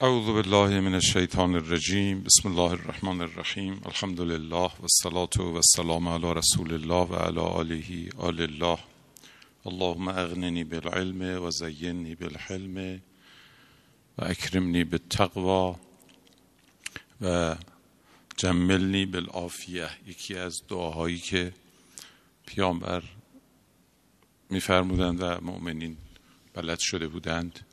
اعوذ 0.00 0.26
بالله 0.26 0.80
من 0.80 0.94
الشیطان 0.94 1.54
الرجیم 1.54 2.22
بسم 2.22 2.48
الله 2.48 2.70
الرحمن 2.70 3.20
الرحیم 3.20 3.80
الحمد 3.86 4.20
لله 4.20 4.70
و 4.80 4.82
الصلاة 4.82 5.52
و 5.52 5.54
السلام 5.54 6.08
علی 6.08 6.34
رسول 6.34 6.74
الله 6.74 7.06
و 7.10 7.14
علی 7.14 7.40
آله 7.40 8.08
آل 8.16 8.40
الله. 8.40 8.78
اللهم 9.66 10.08
اغننی 10.08 10.64
بالعلم 10.64 11.42
و 11.42 11.50
زیننی 11.50 12.14
بالحلم 12.14 13.00
و 14.18 14.24
اکرمنی 14.24 14.84
بالتقوا 14.84 15.76
و 17.20 17.56
جملنی 18.36 19.06
بالعافیه 19.06 19.88
یکی 20.06 20.34
از 20.34 20.62
دعاهایی 20.68 21.18
که 21.18 21.52
پیامبر 22.46 23.02
میفرمودند 24.50 25.20
و 25.20 25.40
مؤمنین 25.40 25.96
بلد 26.54 26.78
شده 26.78 27.08
بودند 27.08 27.66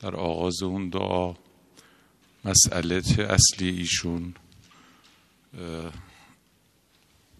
در 0.00 0.16
آغاز 0.16 0.62
اون 0.62 0.88
دعا 0.88 1.45
مسئله 2.46 3.02
اصلی 3.18 3.68
ایشون 3.68 4.34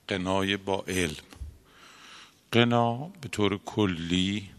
قنای 0.08 0.56
با 0.56 0.84
علم. 0.88 1.26
قنا 2.52 2.96
به 2.96 3.28
طور 3.28 3.58
کلی 3.58 4.50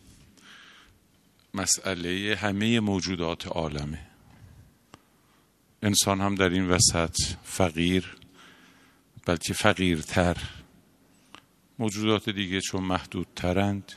مسئله 1.53 2.35
همه 2.41 2.79
موجودات 2.79 3.47
عالمه. 3.47 4.07
انسان 5.81 6.21
هم 6.21 6.35
در 6.35 6.49
این 6.49 6.69
وسط 6.69 7.15
فقیر 7.43 8.15
بلکه 9.25 9.53
فقیرتر. 9.53 10.37
موجودات 11.79 12.29
دیگه 12.29 12.61
چون 12.61 12.83
محدودترند 12.83 13.91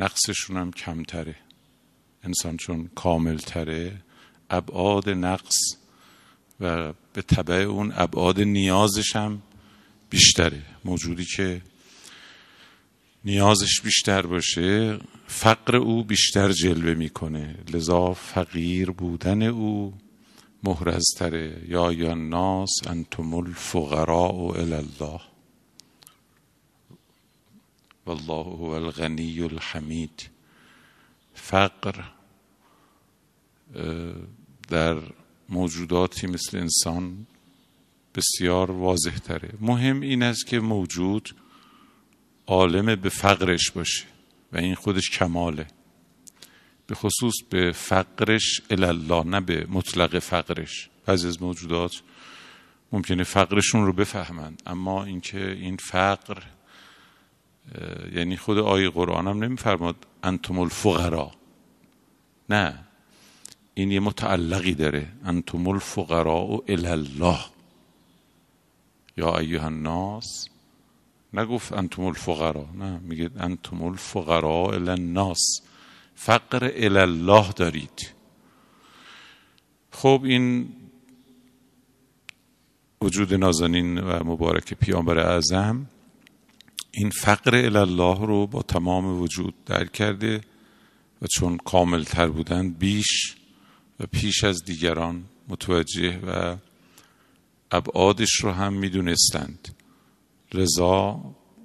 نقصشون 0.00 0.56
هم 0.56 0.70
کمتره. 0.72 1.36
انسان 2.24 2.56
چون 2.56 2.90
کاملتره 2.94 4.02
ابعاد 4.50 5.08
نقص 5.08 5.58
و 6.60 6.92
به 7.12 7.22
طبع 7.22 7.54
اون 7.54 7.92
ابعاد 7.96 8.40
نیازش 8.40 9.16
هم 9.16 9.42
بیشتره. 10.10 10.62
موجودی 10.84 11.24
که 11.36 11.62
نیازش 13.24 13.80
بیشتر 13.80 14.26
باشه 14.26 14.98
فقر 15.26 15.76
او 15.76 16.04
بیشتر 16.04 16.52
جلوه 16.52 16.94
می‌کنه. 16.94 17.56
لذا 17.72 18.12
فقیر 18.14 18.90
بودن 18.90 19.42
او 19.42 19.94
محرزتره 20.62 21.62
یا 21.68 21.92
یا 21.92 22.14
ناس 22.14 22.70
انتم 22.86 23.34
الفقراء 23.34 24.52
الی 24.56 24.74
الله. 24.74 25.20
والله 28.06 28.44
هو 28.44 28.64
الغنی 28.64 29.42
الحمید. 29.42 30.30
فقر 31.34 32.04
در 34.70 34.96
موجوداتی 35.48 36.26
مثل 36.26 36.58
انسان 36.58 37.26
بسیار 38.14 38.70
واضح 38.70 39.18
تره 39.18 39.50
مهم 39.60 40.00
این 40.00 40.22
است 40.22 40.46
که 40.46 40.60
موجود 40.60 41.34
عالم 42.46 42.94
به 42.94 43.08
فقرش 43.08 43.70
باشه 43.70 44.04
و 44.52 44.58
این 44.58 44.74
خودش 44.74 45.10
کماله. 45.10 45.66
به 46.86 46.94
خصوص 46.94 47.34
به 47.50 47.72
فقرش 47.72 48.62
الله 48.70 49.24
نه 49.24 49.40
به 49.40 49.66
مطلق 49.68 50.18
فقرش. 50.18 50.90
بعضی 51.06 51.28
از 51.28 51.42
موجودات 51.42 52.02
ممکنه 52.92 53.24
فقرشون 53.24 53.86
رو 53.86 53.92
بفهمند 53.92 54.62
اما 54.66 55.04
اینکه 55.04 55.50
این 55.50 55.76
فقر 55.76 56.42
یعنی 58.14 58.36
خود 58.36 58.58
آیه 58.58 58.90
قرآن 58.90 59.28
هم 59.28 59.44
نمیفرماد 59.44 59.96
انتم 60.22 60.58
الفقرا 60.58 61.30
نه. 62.48 62.89
این 63.80 63.90
یه 63.90 64.00
متعلقی 64.00 64.74
داره. 64.74 65.08
انتم 65.24 65.68
الفقراء 65.68 66.58
الی 66.68 66.86
الله 66.86 67.38
یا 69.16 69.38
ایها 69.38 69.66
الناس. 69.66 70.48
نگفت 71.32 71.72
انتم 71.72 72.02
الفقراء. 72.02 72.66
نه 72.74 72.98
میگه 72.98 73.30
انتم 73.36 73.82
الفقراء 73.82 74.74
الی 74.74 74.90
الناس 74.90 75.60
فقر 76.14 76.64
الی 76.64 76.98
الله 76.98 77.52
دارید. 77.52 78.12
خب 79.90 80.20
این 80.24 80.68
وجود 83.02 83.34
نازنین 83.34 83.98
و 83.98 84.24
مبارک 84.24 84.74
پیامبر 84.74 85.18
اعظم 85.18 85.86
این 86.90 87.10
فقر 87.10 87.54
الله 87.76 88.26
رو 88.26 88.46
با 88.46 88.62
تمام 88.62 89.20
وجود 89.20 89.54
درک 89.66 89.92
کرده 89.92 90.40
و 91.22 91.26
چون 91.26 91.56
کامل 91.56 92.04
تر 92.04 92.28
بودن 92.28 92.70
بیش 92.70 93.39
و 94.00 94.06
پیش 94.06 94.44
از 94.44 94.64
دیگران 94.64 95.24
متوجه 95.48 96.18
و 96.18 96.56
ابعادش 97.70 98.34
رو 98.34 98.50
هم 98.50 98.72
می‌دونستند. 98.72 99.68
رضا 100.52 101.20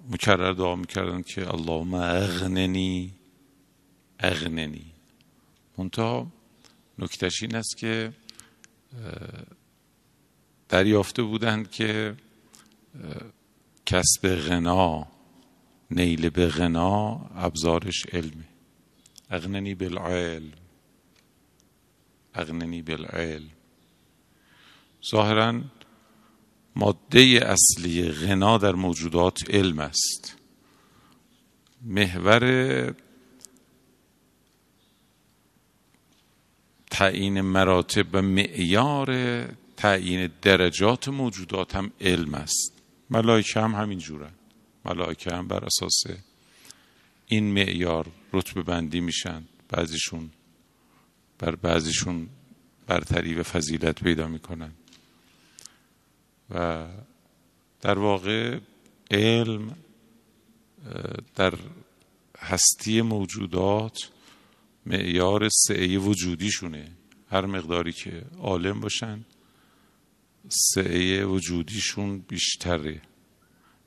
مکرر 0.10 0.54
دعا 0.54 0.76
می‌کردن 0.76 1.22
که 1.22 1.54
اللهم 1.54 1.94
اغننی 1.94 3.14
اغننی. 4.20 4.86
منتها 5.78 6.28
نکتش 7.00 7.44
این 7.44 7.56
است 7.56 7.78
که 7.78 8.14
دریافته 10.70 11.24
بودند 11.24 11.72
که 11.72 12.16
کسب 13.86 14.36
غنا 14.36 15.08
نیل 15.92 16.30
به 16.30 16.48
غنا 16.48 17.30
ابزارش 17.36 18.06
علمه 18.14 18.48
اغننی 19.30 19.76
بالعلم. 19.76 20.65
اغننی 22.36 22.82
بالعلم. 22.82 23.50
ظاهرا 25.12 25.62
ماده 26.76 27.40
اصلی 27.46 28.10
غنا 28.10 28.58
در 28.58 28.72
موجودات 28.72 29.50
علم 29.50 29.80
است. 29.80 30.38
محور 31.82 32.96
تعیین 36.92 37.42
مراتب 37.42 38.08
و 38.14 38.22
معیار 38.22 39.10
تعیین 39.78 40.30
درجات 40.42 41.08
موجودات 41.08 41.76
هم 41.76 41.92
علم 42.02 42.34
است. 42.34 42.74
ملائکه 43.10 43.62
هم 43.62 43.76
همین 43.76 44.00
جورن 44.00 44.32
ملائکه 44.86 45.32
هم 45.32 45.48
بر 45.48 45.66
اساس 45.66 46.04
این 47.28 47.54
معیار 47.54 48.08
رتبه 48.34 48.64
بندی 48.64 49.00
میشن. 49.00 49.44
بعضیشون 49.70 50.30
بر 51.40 51.56
بعضیشون 51.56 52.30
برتری 52.88 53.34
و 53.36 53.44
فضیلت 53.44 54.04
پیدا 54.04 54.28
می‌کنن. 54.28 54.72
و 56.50 56.88
در 57.82 58.00
واقع 58.00 58.60
علم 59.12 59.76
در 61.36 61.54
هستی 62.40 63.02
موجودات 63.02 63.98
معیار 64.86 65.50
سعی 65.50 65.98
وجودیشونه. 65.98 66.92
هر 67.32 67.46
مقداری 67.46 67.92
که 67.92 68.26
عالم 68.40 68.80
باشن 68.80 69.26
سعی 70.48 71.24
وجودیشون 71.24 72.20
بیشتره. 72.20 73.02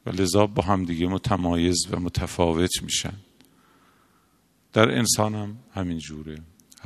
و 0.06 0.10
لذا 0.10 0.46
با 0.46 0.62
هم 0.62 0.84
دیگه 0.84 1.06
متمایز 1.06 1.76
و 1.90 2.00
متفاوت 2.00 2.82
میشن. 2.82 3.16
در 4.72 4.90
انسان 4.90 5.34
هم 5.34 5.58
همین 5.74 5.98
جوره. 5.98 6.38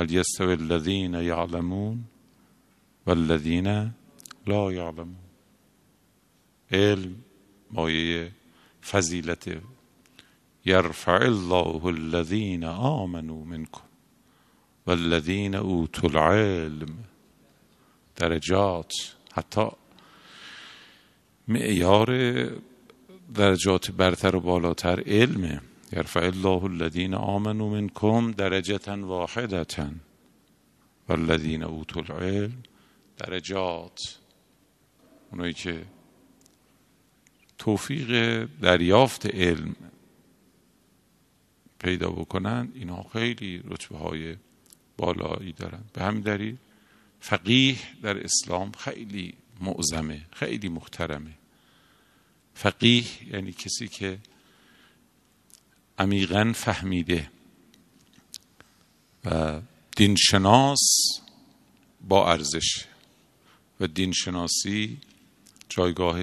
هل 0.02 0.10
یستوی 0.10 0.52
الذین 0.52 1.14
یعلمون 1.14 2.04
والذین 3.06 3.66
لا 4.46 4.72
یعلمون 4.72 5.16
علم 6.70 7.14
مایه 7.70 8.32
فضیلت 8.90 9.62
یرفع 10.64 11.18
الله 11.22 11.86
الذین 11.86 12.64
آمنوا 12.64 13.44
منکم 13.44 13.82
والذین 14.86 15.54
اوتوا 15.54 16.08
العلم. 16.10 17.04
درجات 18.16 18.93
حتی 19.32 19.66
معیار 21.49 22.10
درجات 23.34 23.90
برتر 23.90 24.37
و 24.37 24.40
بالاتر 24.40 25.00
علمه. 25.00 25.60
یرفع 25.92 26.20
الله 26.20 26.64
الذین 26.64 27.14
آمنوا 27.14 27.70
منکم 27.70 28.32
درجة 28.32 28.92
واحدة. 28.92 29.90
والذین 31.08 31.62
اوتوا 31.62 32.02
العلم 32.02 32.62
درجات. 33.18 34.00
اونایی 35.30 35.52
که 35.54 35.84
توفیق 37.58 38.44
دریافت 38.44 39.26
علم 39.26 39.76
پیدا 41.78 42.10
بکنن 42.10 42.68
اینا 42.74 43.02
خیلی 43.02 43.62
رتبه 43.68 43.98
های 43.98 44.36
بالایی 44.96 45.52
دارن. 45.52 45.84
به 45.92 46.02
همین 46.02 46.20
دلیل 46.20 46.56
فقیه 47.20 47.76
در 48.02 48.24
اسلام 48.24 48.72
خیلی 48.72 49.34
معظمه 49.60 50.20
خیلی 50.32 50.68
محترمه. 50.68 51.32
فقیه 52.54 53.04
یعنی 53.32 53.52
کسی 53.52 53.88
که 53.88 54.18
عمیقا 56.02 56.52
فهمیده. 56.54 57.31
و 59.25 59.60
دینشناس 59.96 60.88
با 62.00 62.32
ارزش. 62.32 62.84
و 63.81 63.87
دین 63.87 64.12
شناسی 64.12 64.99
جایگاه 65.69 66.19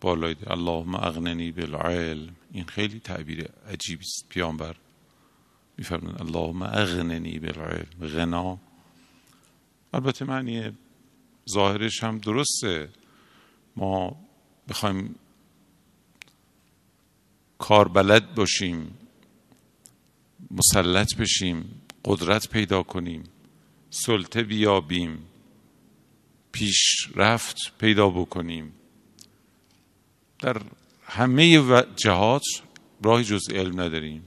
بالایی 0.00 0.34
ده. 0.34 0.50
اللهم 0.50 0.94
اغننی 0.94 1.52
بالعلم. 1.52 2.36
این 2.52 2.64
خیلی 2.64 3.00
تعبیر 3.00 3.48
عجیبی 3.72 4.04
است. 4.04 4.26
پیامبر 4.28 4.76
میفرمایند 5.78 6.20
اللهم 6.20 6.62
اغننی 6.62 7.38
بالعلم. 7.38 8.08
غنا. 8.14 8.58
البته 9.92 10.24
معنی 10.24 10.72
ظاهرش 11.50 12.04
هم 12.04 12.18
درسته. 12.18 12.88
ما 13.76 14.16
بخوایم 14.68 15.14
کار 17.58 17.88
بلد 17.88 18.34
باشیم 18.34 18.98
مسلط 20.50 21.14
بشیم 21.16 21.80
قدرت 22.04 22.48
پیدا 22.48 22.82
کنیم 22.82 23.24
سلطه 23.90 24.42
بیابیم 24.42 25.18
پیشرفت 26.52 27.56
پیدا 27.78 28.10
بکنیم. 28.10 28.72
در 30.38 30.62
همه 31.02 31.62
جهات 31.96 32.42
راهی 33.02 33.24
جز 33.24 33.50
علم 33.50 33.80
نداریم. 33.80 34.24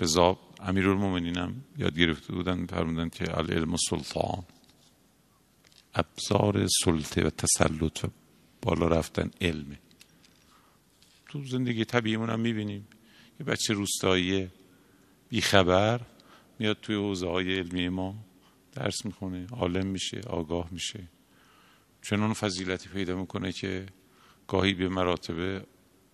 لذا 0.00 0.38
امیرالمومنین 0.60 1.38
هم 1.38 1.64
یاد 1.78 1.98
گرفته 1.98 2.32
بودن 2.32 2.66
فرمودن 2.66 3.08
که 3.08 3.38
العلم 3.38 3.76
سلطان. 3.90 4.44
ابزار 5.94 6.66
سلطه 6.84 7.26
و 7.26 7.30
تسلط 7.30 8.04
و 8.04 8.08
بالا 8.62 8.88
رفتن 8.88 9.30
علمه 9.40 9.78
تو 11.32 11.44
زندگی 11.44 11.84
طبیعیمون 11.84 12.30
هم 12.30 12.40
می‌بینیم. 12.40 12.88
یه 13.40 13.46
بچه 13.46 13.74
روستایی 13.74 14.50
بیخبر 15.28 16.00
میاد 16.58 16.78
توی 16.82 16.94
حوزه 16.94 17.28
های 17.28 17.58
علمی 17.58 17.88
ما 17.88 18.24
درس 18.72 19.04
می‌خونه 19.04 19.46
عالم 19.46 19.86
میشه 19.86 20.20
آگاه 20.20 20.68
میشه. 20.70 21.08
چنان 22.02 22.32
فضیلتی 22.32 22.88
پیدا 22.88 23.16
می‌کنه 23.16 23.52
که 23.52 23.86
گاهی 24.48 24.74
به 24.74 24.88
مراتب 24.88 25.66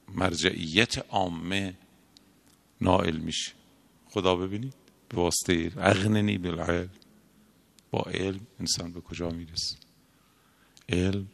مرجعیت 0.08 0.98
عامه 1.08 1.74
نائل 2.80 3.16
میشه. 3.16 3.52
خدا 4.06 4.36
ببینید 4.36 4.74
به 5.08 5.16
واسطه 5.16 5.72
اغننی 5.76 6.38
بالعلم 6.38 6.90
با 7.90 8.00
علم 8.00 8.46
انسان 8.60 8.92
به 8.92 9.00
کجا 9.00 9.30
می‌رسه؟ 9.30 9.76
علم 10.88 11.28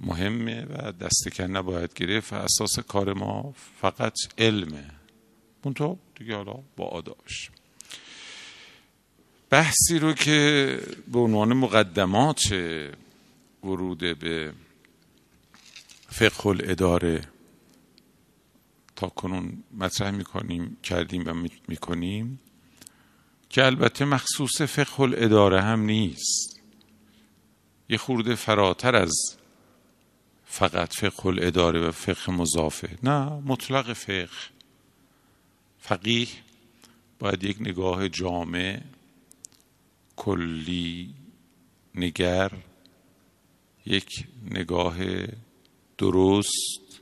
مهمه 0.00 0.64
و 0.64 0.92
دستکن 0.92 1.44
نباید 1.44 1.94
گرفت 1.94 2.32
و 2.32 2.36
اساس 2.36 2.78
کار 2.78 3.12
ما 3.12 3.54
فقط 3.80 4.14
علمه. 4.38 4.90
منطقه 5.64 5.96
دیگه 6.14 6.36
حالا 6.36 6.54
با 6.76 6.84
آدابش. 6.84 7.50
بحثی 9.50 9.98
رو 9.98 10.12
که 10.12 10.80
به 11.12 11.18
عنوان 11.18 11.52
مقدمات 11.52 12.42
ورود 13.64 14.18
به 14.18 14.52
فقه 16.08 16.46
الاداره 16.46 17.20
تا 18.96 19.08
کنون 19.08 19.64
مطرح 19.78 20.10
می‌کنیم 20.10 20.76
کردیم 20.82 21.22
و 21.26 21.48
می‌کنیم 21.68 22.40
که 23.50 23.64
البته 23.64 24.04
مخصوص 24.04 24.62
فقه 24.62 25.00
الاداره 25.00 25.62
هم 25.62 25.80
نیست. 25.80 26.60
یه 27.88 27.98
خورده 27.98 28.34
فراتر 28.34 28.96
از 28.96 29.12
فقط 30.54 30.94
فقه 30.96 31.26
الاداره 31.26 31.88
و 31.88 31.90
فقه 31.90 32.32
مضافه. 32.32 32.98
نه 33.02 33.42
مطلق 33.46 33.92
فقه. 33.92 34.28
فقیه 35.78 36.28
باید 37.18 37.44
یک 37.44 37.56
نگاه 37.60 38.08
جامع 38.08 38.80
کلی 40.16 41.14
نگر 41.94 42.52
یک 43.86 44.26
نگاه 44.50 44.96
درست 45.98 47.00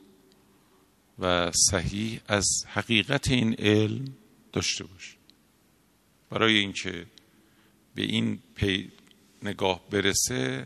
و 1.19 1.51
صحیح 1.71 2.19
از 2.27 2.47
حقیقت 2.67 3.31
این 3.31 3.53
علم 3.53 4.05
داشته 4.53 4.83
باشه 4.83 5.17
برای 6.29 6.57
اینکه 6.57 7.05
به 7.95 8.01
این 8.01 8.39
پی 8.55 8.91
نگاه 9.43 9.81
برسه 9.89 10.65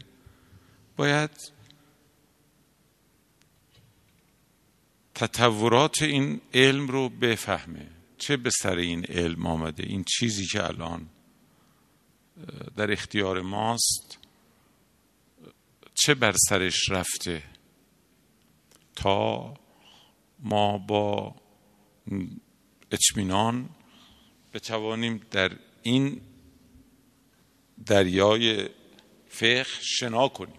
باید 0.97 1.56
تطورات 5.17 6.01
این 6.01 6.41
علم 6.53 6.87
رو 6.87 7.09
بفهمه. 7.09 7.87
چه 8.17 8.37
به 8.37 8.49
سر 8.49 8.75
این 8.75 9.05
علم 9.05 9.45
آمده؟ 9.45 9.83
این 9.83 10.03
چیزی 10.03 10.45
که 10.45 10.63
الان 10.63 11.09
در 12.75 12.91
اختیار 12.91 13.41
ماست 13.41 14.17
چه 15.93 16.13
بر 16.13 16.33
سرش 16.49 16.89
رفته؟ 16.89 17.43
تا 18.95 19.53
ما 20.39 20.77
با 20.77 21.35
اطمینان 22.91 23.69
بتوانیم 24.53 25.21
در 25.31 25.51
این 25.83 26.21
دریای 27.85 28.69
فقه 29.27 29.65
شنا 29.81 30.27
کنیم. 30.27 30.55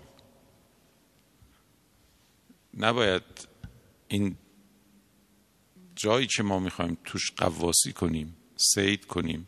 نباید 2.74 3.48
این 4.08 4.36
جایی 5.98 6.26
که 6.26 6.42
ما 6.42 6.58
می‌خوایم 6.58 6.98
توش 7.04 7.30
قواسی 7.36 7.92
کنیم 7.92 8.36
سید 8.56 9.06
کنیم 9.06 9.46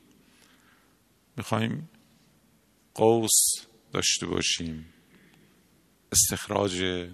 می‌خوایم 1.36 1.88
قوس 2.94 3.40
داشته 3.92 4.26
باشیم 4.26 4.86
استخراج 6.12 7.08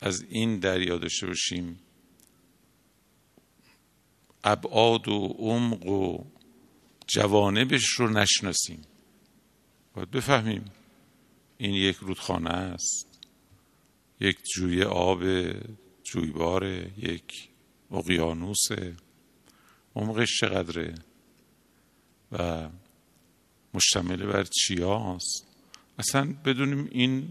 از 0.00 0.22
این 0.28 0.58
دریا 0.58 0.98
داشته 0.98 1.26
باشیم 1.26 1.80
ابعاد 4.44 5.08
و 5.08 5.36
عمق 5.38 5.86
و 5.86 6.24
جوانبش 7.06 7.86
رو 7.86 8.08
نشناسیم. 8.08 8.82
باید 9.94 10.10
بفهمیم 10.10 10.64
این 11.58 11.74
یک 11.74 11.96
رودخانه 11.96 12.50
است 12.50 13.18
یک 14.20 14.38
جوی 14.54 14.82
آب 14.82 15.22
جویبار 16.04 16.64
یک 16.98 17.48
اقیانوس 17.90 18.68
عمقش 19.96 20.40
چقدره 20.40 20.94
و 22.32 22.68
مشتمل 23.74 24.26
بر 24.26 24.44
چی 24.44 24.82
هست 24.82 25.46
اصلا 25.98 26.34
بدونیم 26.44 26.88
این 26.90 27.28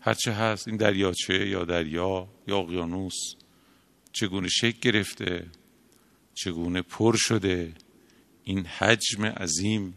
هرچه 0.00 0.32
هست 0.32 0.68
این 0.68 0.76
دریاچه 0.76 1.48
یا 1.48 1.64
دریا 1.64 2.28
یا 2.48 2.58
اقیانوس 2.58 3.14
چگونه 4.12 4.48
شکل 4.48 4.78
گرفته 4.80 5.46
چگونه 6.34 6.82
پر 6.82 7.16
شده 7.18 7.72
این 8.44 8.66
حجم 8.66 9.24
عظیم 9.24 9.94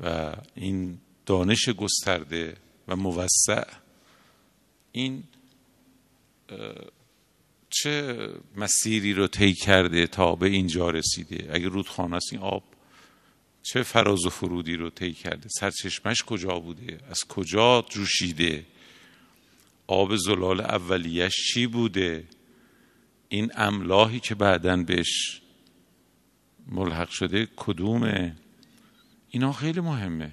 و 0.00 0.36
این 0.54 0.98
دانش 1.26 1.68
گسترده 1.68 2.56
و 2.88 2.96
موسع 2.96 3.64
این 4.92 5.24
چه 7.70 8.28
مسیری 8.56 9.12
رو 9.12 9.26
طی 9.26 9.54
کرده 9.54 10.06
تا 10.06 10.34
به 10.34 10.46
اینجا 10.46 10.90
رسیده؟ 10.90 11.50
اگه 11.52 11.68
رودخانه 11.68 12.16
است 12.16 12.32
این 12.32 12.42
آب 12.42 12.64
چه 13.62 13.82
فراز 13.82 14.26
و 14.26 14.30
فرودی 14.30 14.76
رو 14.76 14.90
طی 14.90 15.12
کرده؟ 15.12 15.48
سرچشمش 15.48 16.24
کجا 16.24 16.58
بوده؟ 16.58 17.00
از 17.10 17.24
کجا 17.24 17.84
جوشیده؟ 17.90 18.66
آب 19.86 20.16
زلال 20.16 20.60
اولیش 20.60 21.32
چی 21.52 21.66
بوده؟ 21.66 22.24
این 23.28 23.52
املاحی 23.54 24.20
که 24.20 24.34
بعدا 24.34 24.76
بهش 24.76 25.42
ملحق 26.66 27.08
شده 27.08 27.48
کدومه؟ 27.56 28.36
اینا 29.30 29.52
خیلی 29.52 29.80
مهمه. 29.80 30.32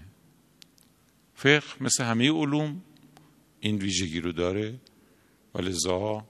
فقه 1.36 1.64
مثل 1.80 2.04
همه 2.04 2.32
علوم 2.32 2.82
این 3.60 3.78
ویژگی 3.78 4.22
رو 4.22 4.32
داره. 4.32 4.80
و 5.56 5.62
لذا 5.62 6.26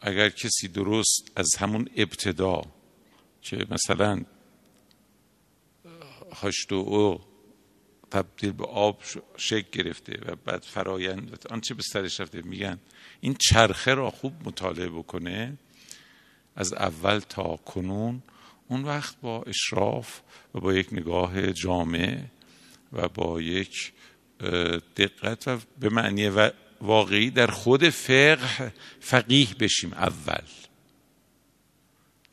اگر 0.00 0.28
کسی 0.28 0.68
درست 0.68 1.32
از 1.36 1.48
همون 1.58 1.88
ابتدا 1.96 2.62
که 3.42 3.66
مثلا 3.70 4.24
هشت 6.34 6.72
او 6.72 7.20
تبدیل 8.10 8.52
به 8.52 8.64
آب 8.64 9.02
شکل 9.36 9.82
گرفته 9.82 10.20
و 10.26 10.36
بعد 10.36 10.62
فرایند 10.62 11.46
آنچه 11.50 11.74
به 11.74 11.82
سرش 11.82 12.20
رفته 12.20 12.42
میگن 12.42 12.78
این 13.20 13.34
چرخه 13.34 13.94
را 13.94 14.10
خوب 14.10 14.32
مطالعه 14.44 14.88
بکنه 14.88 15.58
از 16.56 16.72
اول 16.72 17.18
تا 17.18 17.56
کنون 17.56 18.22
اون 18.68 18.82
وقت 18.82 19.20
با 19.20 19.42
اشراف 19.42 20.20
و 20.54 20.60
با 20.60 20.74
یک 20.74 20.92
نگاه 20.92 21.52
جامع 21.52 22.22
و 22.92 23.08
با 23.08 23.40
یک 23.40 23.92
دقت 24.96 25.48
و 25.48 25.58
به 25.80 25.88
معنی 25.88 26.28
واقعی 26.82 27.30
در 27.30 27.46
خود 27.46 27.88
فقه 27.88 28.72
فقیه 29.00 29.48
بشیم 29.60 29.92
اول. 29.92 30.44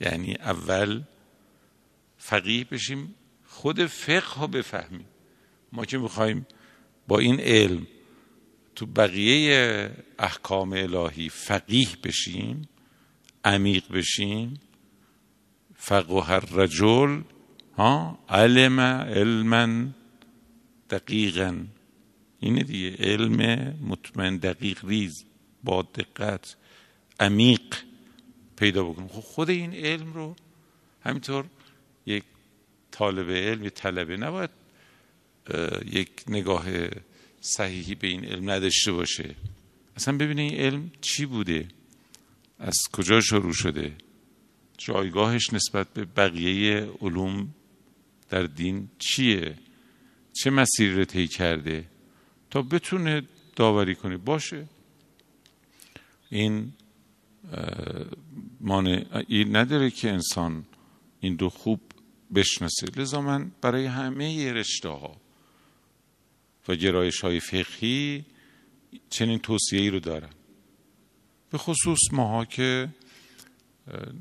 یعنی 0.01 0.36
اول 0.36 1.03
فقیه 2.18 2.63
بشیم 2.63 3.15
خود 3.46 3.86
فقه 3.86 4.41
رو 4.41 4.48
بفهمیم. 4.48 5.06
ما 5.72 5.86
که 5.86 5.98
می‌خوایم 5.98 6.46
با 7.08 7.20
این 7.20 7.39
علم 7.39 7.88
تو 8.75 8.86
بقیه 8.86 9.91
احکام 10.20 10.74
الهی 10.74 11.29
فقیه 11.29 11.88
بشیم 12.03 12.70
عمیق 13.46 13.91
بشیم 13.91 14.60
فقه 15.75 16.29
الرجل 16.29 17.22
ها 17.77 18.20
علم 18.29 18.79
علما 18.79 19.88
دقیقا 20.89 21.65
اینه 22.39 22.63
دیگه. 22.63 22.96
علم 23.00 23.38
مطمئن 23.81 24.38
دقیق 24.38 24.86
ریز 24.86 25.25
با 25.63 25.81
دقت 25.81 26.55
عمیق 27.19 27.75
پیدا 28.55 28.84
بکنیم 28.84 29.08
خب 29.08 29.19
خود 29.19 29.50
این 29.50 29.74
علم 29.74 30.13
رو 30.13 30.36
همینطور 31.01 31.46
یک 32.05 32.24
طالب 32.91 33.31
علم 33.31 33.65
یک 33.65 33.74
طلبه 33.74 34.17
نباید 34.17 34.50
یک 35.86 36.10
نگاه 36.27 36.65
صحیحی 37.41 37.96
به 37.96 38.08
این 38.08 38.25
علم 38.25 38.50
نداشته 38.50 38.91
باشه. 38.91 39.36
اصلا 39.96 40.17
ببینه 40.17 40.41
این 40.41 40.55
علم 40.55 40.91
چی 41.01 41.25
بوده؟ 41.25 41.67
از 42.60 42.77
کجا 42.93 43.22
شروع 43.22 43.53
شده؟ 43.53 43.96
جایگاهش 44.77 45.53
نسبت 45.53 45.93
به 45.93 46.05
بقیه 46.05 46.89
علوم 47.01 47.53
در 48.29 48.43
دین 48.43 48.89
چیه؟ 49.00 49.55
چه 50.34 50.50
مسیری 50.50 50.96
رو 50.96 51.05
طی 51.05 51.27
کرده؟ 51.27 51.86
تا 52.50 52.62
بتونه 52.62 53.24
داوری 53.56 53.96
کنه. 53.96 54.18
باشه. 54.18 54.68
این 56.29 56.74
مانع 58.62 59.24
این 59.27 59.56
نداره 59.56 59.89
که 59.89 60.10
انسان 60.10 60.65
این 61.20 61.36
دو 61.36 61.50
خوب 61.50 61.79
بشناسه. 62.36 62.88
لذا 62.98 63.22
من 63.22 63.51
برای 63.62 63.86
همه 63.86 64.53
رشته 64.53 64.89
ها 64.89 65.15
و 66.68 66.75
گرایش 66.75 67.22
های 67.22 67.39
فقهی 67.39 68.25
چنین 69.10 69.39
توصیه 69.39 69.79
ای 69.82 69.89
رو 69.89 70.00
دارم. 70.00 70.29
به 71.51 71.58
خصوص 71.58 72.00
ماها 72.12 72.46
که 72.46 72.89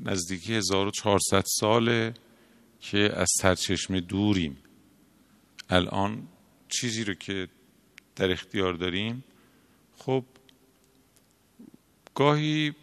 نزدیکی 0.03 0.53
1400 0.53 1.43
ساله 1.47 2.13
که 2.79 3.09
از 3.13 3.27
سرچشمه 3.41 4.01
دوریم. 4.01 4.57
الان 5.69 6.27
چیزی 6.69 7.03
رو 7.03 7.13
که 7.13 7.47
در 8.19 8.31
اختیار 8.31 8.73
داریم. 8.73 9.23
خب 9.97 10.23
گاهی 12.15 12.75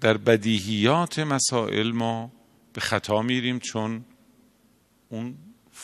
در 0.00 0.16
بدیهیات 0.16 1.18
مسائل 1.18 1.92
ما 1.92 2.32
به 2.72 2.80
خطا 2.80 3.22
میریم 3.22 3.58
چون 3.58 4.04
اون 5.08 5.34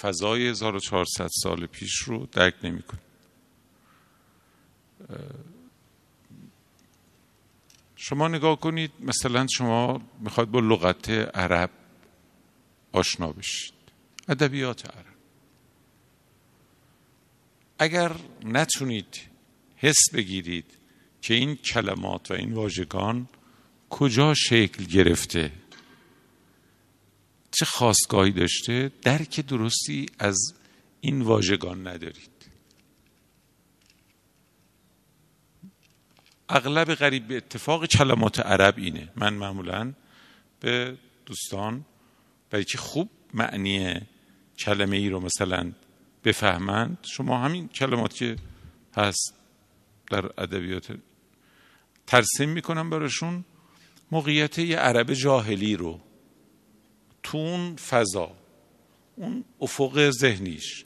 فضای 0.00 0.48
1400 0.48 1.28
سال 1.42 1.66
پیش 1.66 1.94
رو 1.94 2.26
درک 2.32 2.54
نمی 2.62 2.82
کنیم 2.82 3.00
شما 7.96 8.28
نگاه 8.28 8.60
کنید 8.60 8.92
مثلا 9.00 9.46
شما 9.46 10.02
می‌خواد 10.20 10.50
با 10.50 10.60
لغت 10.60 11.10
عرب 11.10 11.70
آشنا 12.92 13.32
بشید. 13.32 13.74
ادبیات 14.28 14.86
عرب. 14.86 15.09
اگر 17.80 18.12
نتونید 18.44 19.20
حس 19.76 20.10
بگیرید 20.14 20.64
که 21.22 21.34
این 21.34 21.56
کلمات 21.56 22.30
و 22.30 22.34
این 22.34 22.52
واژگان 22.52 23.28
کجا 23.90 24.34
شکل 24.34 24.84
گرفته 24.84 25.52
چه 27.50 27.64
خواستگاهی 27.64 28.30
داشته 28.30 28.92
درک 29.02 29.40
درستی 29.40 30.06
از 30.18 30.54
این 31.00 31.22
واژگان 31.22 31.86
ندارید. 31.86 32.30
اغلب 36.48 36.94
غریب 36.94 37.28
به 37.28 37.36
اتفاق 37.36 37.86
کلمات 37.86 38.40
عرب 38.40 38.74
اینه. 38.78 39.08
من 39.16 39.34
معمولا 39.34 39.92
به 40.60 40.96
دوستان 41.26 41.84
برای 42.50 42.64
که 42.64 42.78
خوب 42.78 43.10
معنی 43.34 44.00
کلمه 44.58 44.96
ای 44.96 45.08
رو 45.08 45.20
مثلا 45.20 45.72
بفهمند. 46.24 46.98
شما 47.02 47.38
همین 47.38 47.68
کلمات 47.68 48.14
که 48.14 48.36
هست 48.96 49.34
در 50.10 50.26
ادبیات 50.26 50.96
ترسیم 52.06 52.48
می‌کنم 52.48 52.90
براشون. 52.90 53.44
موقعیت 54.12 54.58
یه 54.58 54.76
عرب 54.76 55.12
جاهلی 55.12 55.76
رو 55.76 56.00
تو 57.22 57.38
اون 57.38 57.76
فضا 57.76 58.32
اون 59.16 59.44
افق 59.60 60.10
ذهنیش 60.10 60.84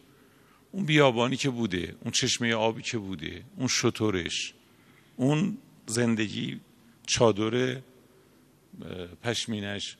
اون 0.72 0.84
بیابانی 0.84 1.36
که 1.36 1.50
بوده 1.50 1.96
اون 2.00 2.10
چشمه 2.10 2.54
آبی 2.54 2.82
که 2.82 2.98
بوده 2.98 3.44
اون 3.56 3.68
شطورش 3.68 4.54
اون 5.16 5.58
زندگی 5.86 6.60
چادر 7.06 7.80
پشمینش 9.22 9.96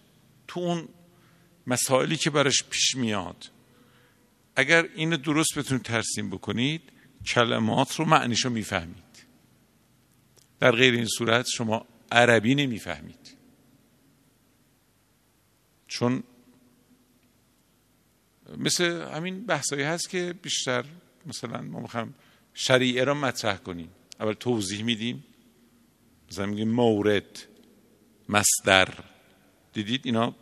تو 0.48 0.60
اون 0.60 0.88
مسائلی 1.66 2.16
که 2.16 2.30
براش 2.30 2.64
پیش 2.70 2.94
میاد. 2.94 3.50
اگر 4.56 4.88
اینو 4.94 5.16
درست 5.16 5.58
بتونید 5.58 5.84
ترسیم 5.84 6.30
بکنید 6.30 6.82
کلمات 7.26 7.96
رو 7.96 8.04
معنیشو 8.04 8.50
می‌فهمید. 8.50 9.04
در 10.60 10.70
غیر 10.70 10.94
این 10.94 11.06
صورت 11.06 11.46
شما 11.46 11.86
عربی 12.12 12.54
نمی‌فهمید. 12.54 13.36
چون 15.86 16.22
مثل 18.56 18.84
همین 19.14 19.46
بحثایی 19.46 19.82
هست 19.82 20.10
که 20.10 20.34
بیشتر 20.42 20.84
مثلا 21.26 21.60
ما 21.60 21.80
می‌خوایم 21.80 22.14
شریعه 22.54 23.04
را 23.04 23.14
مطرح 23.14 23.56
کنیم. 23.56 23.88
اول 24.20 24.32
توضیح 24.32 24.82
میدیم. 24.82 25.24
مثلا 26.30 26.46
میگیم 26.46 26.68
مورد 26.68 27.46
مصدر. 28.28 28.88
دیدید 29.72 30.00
اینا 30.04 30.34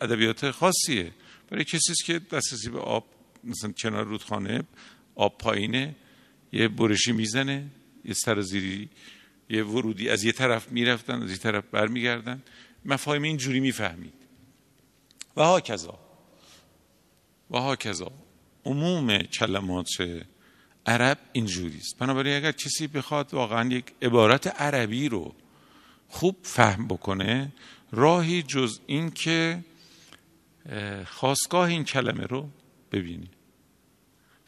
ادبیات 0.00 0.50
خاصیه. 0.50 1.12
برای 1.50 1.64
کسی 1.64 1.94
که 2.06 2.18
دسترسی 2.18 2.70
به 2.70 2.78
آب 2.78 3.06
مثلا 3.44 3.72
کنار 3.72 4.04
رودخانه 4.04 4.62
آب 5.14 5.38
پایینه 5.38 5.94
یه 6.52 6.68
برشی 6.68 7.12
می‌زنه 7.12 7.66
یه 8.04 8.14
سرزیری 8.14 8.88
یه 9.50 9.64
ورودی 9.64 10.08
از 10.08 10.24
یه 10.24 10.32
طرف 10.32 10.72
می‌رفتن 10.72 11.22
از 11.22 11.30
یه 11.30 11.36
طرف 11.36 11.64
برمیگردن. 11.72 12.42
مفاهیم 12.84 13.22
اینجوری 13.22 13.60
می‌فهمید. 13.60 14.14
و 15.36 15.42
ها 15.42 15.60
کذا 15.60 15.98
و 17.50 17.58
ها 17.58 17.76
کذا 17.76 18.12
عموم 18.64 19.18
کلمات 19.18 19.88
عرب 20.86 21.18
اینجوری 21.32 21.76
است 21.76 21.98
بنابراین 21.98 22.36
اگر 22.36 22.52
کسی 22.52 22.86
بخواد 22.86 23.34
واقعا 23.34 23.68
یک 23.68 23.84
عبارت 24.02 24.46
عربی 24.46 25.08
رو 25.08 25.34
خوب 26.08 26.36
فهم 26.42 26.88
بکنه 26.88 27.52
راهی 27.92 28.42
جز 28.42 28.80
این 28.86 29.10
که 29.10 29.64
خواستگاه 31.06 31.68
این 31.68 31.84
کلمه 31.84 32.24
رو 32.24 32.48
ببینی. 32.92 33.30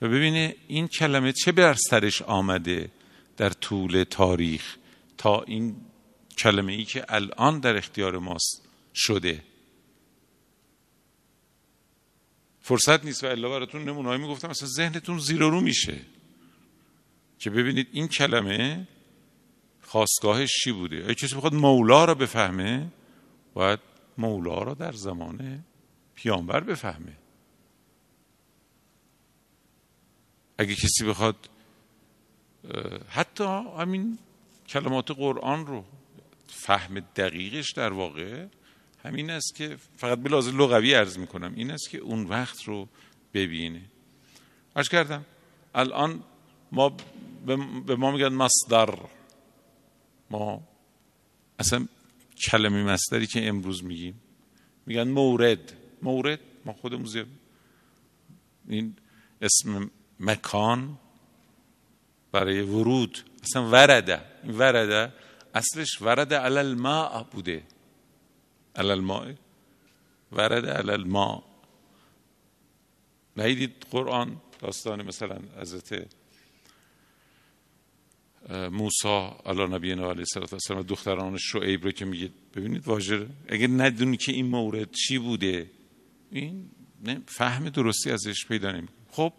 و 0.02 0.08
ببینه 0.08 0.56
این 0.68 0.88
کلمه 0.88 1.32
چه 1.32 1.52
بر 1.52 1.74
سرش 1.74 2.22
آمده 2.22 2.90
در 3.36 3.50
طول 3.50 4.04
تاریخ 4.10 4.76
تا 5.18 5.42
این 5.42 5.76
کلمه 6.38 6.72
ای 6.72 6.84
که 6.84 7.04
الان 7.08 7.60
در 7.60 7.76
اختیار 7.76 8.18
ماست 8.18 8.62
شده. 8.94 9.42
فرصت 12.60 13.04
نیست 13.04 13.24
و 13.24 13.26
الا 13.26 13.48
براتون 13.48 13.84
نمونه‌ای 13.84 14.18
می‌گفتم 14.18 14.48
مثلا 14.48 14.68
ذهنتون 14.68 15.18
زیر 15.18 15.40
رو 15.40 15.60
میشه. 15.60 16.00
که 17.38 17.50
ببینید 17.50 17.88
این 17.92 18.08
کلمه 18.08 18.88
خواستگاهش 19.82 20.50
چی 20.64 20.72
بوده؟ 20.72 21.04
اگه 21.04 21.14
کسی 21.14 21.36
بخواد 21.36 21.54
مولا 21.54 22.04
را 22.04 22.14
بفهمه 22.14 22.88
باید 23.54 23.80
مولا 24.18 24.62
را 24.62 24.74
در 24.74 24.92
زمان 24.92 25.64
پیامبر 26.14 26.60
بفهمه. 26.60 27.16
اگه 30.62 30.74
کسی 30.74 31.04
بخواد 31.04 31.48
حتی 33.08 33.44
همین 33.78 34.18
کلمات 34.68 35.10
قرآن 35.10 35.66
رو 35.66 35.84
فهم 36.46 37.00
دقیقش 37.00 37.72
در 37.72 37.92
واقع 37.92 38.46
همین 39.04 39.30
است 39.30 39.54
که 39.54 39.76
فقط 39.96 40.18
به 40.18 40.30
لازم 40.30 40.58
لغوی 40.58 40.94
عرض 40.94 41.18
می‌کنم 41.18 41.52
این 41.54 41.70
است 41.70 41.90
که 41.90 41.98
اون 41.98 42.26
وقت 42.26 42.62
رو 42.64 42.88
ببینه. 43.34 43.82
عرض 44.76 44.88
کردم 44.88 45.24
الان 45.74 46.22
ما 46.72 46.96
به 47.86 47.96
ما 47.96 48.10
میگن 48.10 48.28
مصدر. 48.28 48.98
ما 50.30 50.68
اصلا 51.58 51.86
کلمه 52.50 52.84
مصدری 52.84 53.26
که 53.26 53.48
امروز 53.48 53.84
میگیم 53.84 54.20
میگن 54.86 55.08
مورد. 55.08 55.72
مورد؟ 56.02 56.40
ما 56.64 56.72
خودمون 56.72 57.26
این 58.68 58.96
اسم 59.40 59.90
مکان 60.22 60.98
برای 62.32 62.60
ورود. 62.60 63.18
اصلا 63.42 63.68
ورده. 63.68 64.20
این 64.42 64.58
ورده 64.58 65.12
اصلش 65.54 66.02
ورده 66.02 66.36
علال 66.38 66.66
الماء 66.66 67.22
بوده. 67.22 67.62
علال 68.76 68.90
الماء؟ 68.90 69.34
ورده 70.32 70.72
علال 70.72 70.90
الماء. 70.90 71.42
ندیدید 73.36 73.86
قرآن 73.90 74.40
داستان 74.60 75.02
مثلا 75.02 75.38
حضرت 75.60 76.06
موسا 78.50 79.40
علی 79.46 79.66
نبی 79.66 79.92
علیه 79.92 80.24
السلام 80.52 80.82
دختران 80.82 81.38
شعیب 81.38 81.84
رو 81.84 81.90
که 81.90 82.04
میگه 82.04 82.30
ببینید 82.54 82.88
واژه 82.88 83.26
اگر 83.48 83.66
ندونی 83.66 84.16
که 84.16 84.32
این 84.32 84.46
مورد 84.46 84.90
چی 84.90 85.18
بوده 85.18 85.70
این 86.30 86.70
فهم 87.26 87.68
درستی 87.68 88.10
ازش 88.10 88.46
پیدا 88.48 88.72
نمی 88.72 88.88
خب 89.10 89.32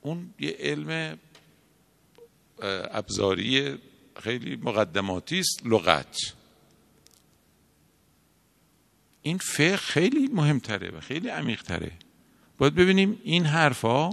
اون 0.00 0.34
یه 0.38 0.56
علم 0.58 1.18
ابزاری 2.90 3.78
خیلی 4.22 4.56
مقدماتی 4.56 5.38
است 5.38 5.66
لغت. 5.66 6.16
این 9.22 9.38
فقه 9.38 9.76
خیلی 9.76 10.26
مهمتره 10.26 10.90
و 10.90 11.00
خیلی 11.00 11.28
عمیقتره. 11.28 11.92
باید 12.58 12.74
ببینیم 12.74 13.20
این 13.24 13.46
حرفا 13.46 14.10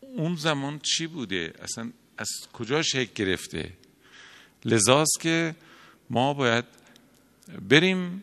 اون 0.00 0.36
زمان 0.36 0.78
چی 0.78 1.06
بوده؟ 1.06 1.52
اصلا 1.62 1.90
از 2.18 2.28
کجا 2.52 2.82
شکل 2.82 3.24
گرفته؟ 3.24 3.72
لذاست 4.64 5.20
که 5.20 5.54
ما 6.10 6.34
باید 6.34 6.64
بریم 7.68 8.22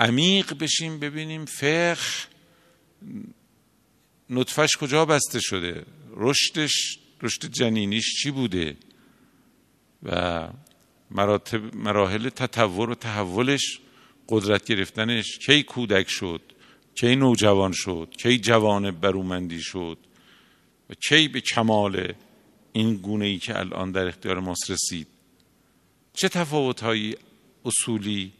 عمیق 0.00 0.58
بشیم 0.58 1.00
ببینیم 1.00 1.44
فقه 1.44 1.98
نطفش 4.30 4.76
کجا 4.76 5.04
بسته 5.04 5.40
شده؟ 5.40 5.84
رشدش 6.16 6.98
رشد 7.22 7.46
جنینیش 7.46 8.22
چی 8.22 8.30
بوده؟ 8.30 8.76
و 10.02 10.48
مراتب 11.10 11.76
مراحل 11.76 12.28
تطور 12.28 12.90
و 12.90 12.94
تحولش 12.94 13.80
قدرت 14.28 14.64
گرفتنش 14.64 15.38
کی 15.38 15.62
کودک 15.62 16.06
شد؟ 16.08 16.40
کی 16.94 17.16
نوجوان 17.16 17.72
شد؟ 17.74 18.14
کی 18.18 18.38
جوان 18.38 18.90
برومندی 18.90 19.60
شد؟ 19.60 19.98
و 20.90 20.94
کی 21.08 21.28
به 21.28 21.40
کمال 21.40 22.12
این 22.72 22.96
گونه 22.96 23.24
ای 23.24 23.38
که 23.38 23.58
الان 23.58 23.92
در 23.92 24.08
اختیار 24.08 24.40
ماست 24.40 24.70
رسید؟ 24.70 25.06
چه 26.14 26.28
تفاوت 26.28 26.80
های 26.80 27.16
اصولی 27.64 28.32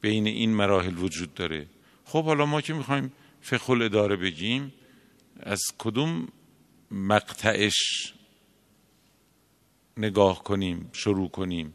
بین 0.00 0.26
این 0.26 0.54
مراحل 0.54 0.98
وجود 0.98 1.34
داره؟ 1.34 1.66
خب 2.04 2.24
حالا 2.24 2.46
ما 2.46 2.60
که 2.60 2.72
می‌خوایم 2.72 3.12
فقه 3.40 3.70
الاداره 3.70 4.16
بگیم 4.16 4.72
از 5.40 5.60
کدوم 5.78 6.28
مقطعش 6.90 8.14
نگاه 9.96 10.44
کنیم 10.44 10.90
شروع 10.92 11.28
کنیم؟ 11.28 11.74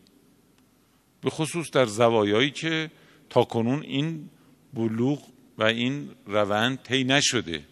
به 1.22 1.30
خصوص 1.30 1.72
در 1.72 1.86
زوایایی 1.86 2.52
که 2.52 2.92
تا 3.30 3.44
کنون 3.44 3.84
این 3.84 4.30
بلوغ 4.74 5.30
و 5.58 5.64
این 5.64 6.10
روند 6.26 6.80
طی 6.84 7.04
نشده. 7.04 7.66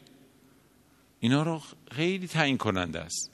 اینا 1.19 1.43
رو 1.43 1.61
خیلی 1.91 2.27
تعیین 2.27 2.57
کننده 2.57 2.99
است. 2.99 3.31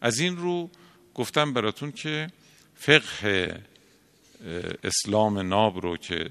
از 0.00 0.18
این 0.18 0.36
رو 0.36 0.70
گفتم 1.14 1.52
براتون 1.52 1.92
که 1.92 2.30
فقه 2.74 3.62
اسلام 4.84 5.38
ناب 5.38 5.80
رو 5.80 5.96
که 5.96 6.30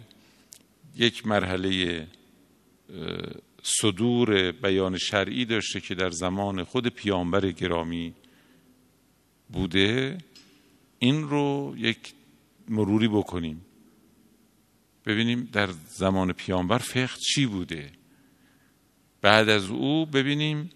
یک 0.95 1.27
مرحله 1.27 2.07
صدور 3.63 4.51
بیان 4.51 4.97
شرعی 4.97 5.45
داشته 5.45 5.81
که 5.81 5.95
در 5.95 6.09
زمان 6.09 6.63
خود 6.63 6.87
پیامبر 6.87 7.51
گرامی 7.51 8.13
بوده 9.49 10.17
این 10.99 11.29
رو 11.29 11.73
یک 11.77 12.13
مروری 12.69 13.07
بکنیم. 13.07 13.65
ببینیم 15.05 15.49
در 15.51 15.69
زمان 15.87 16.33
پیامبر 16.33 16.77
فقه 16.77 17.17
چی 17.19 17.45
بوده. 17.45 17.91
بعد 19.21 19.49
از 19.49 19.69
او 19.69 20.05
ببینیم 20.05 20.69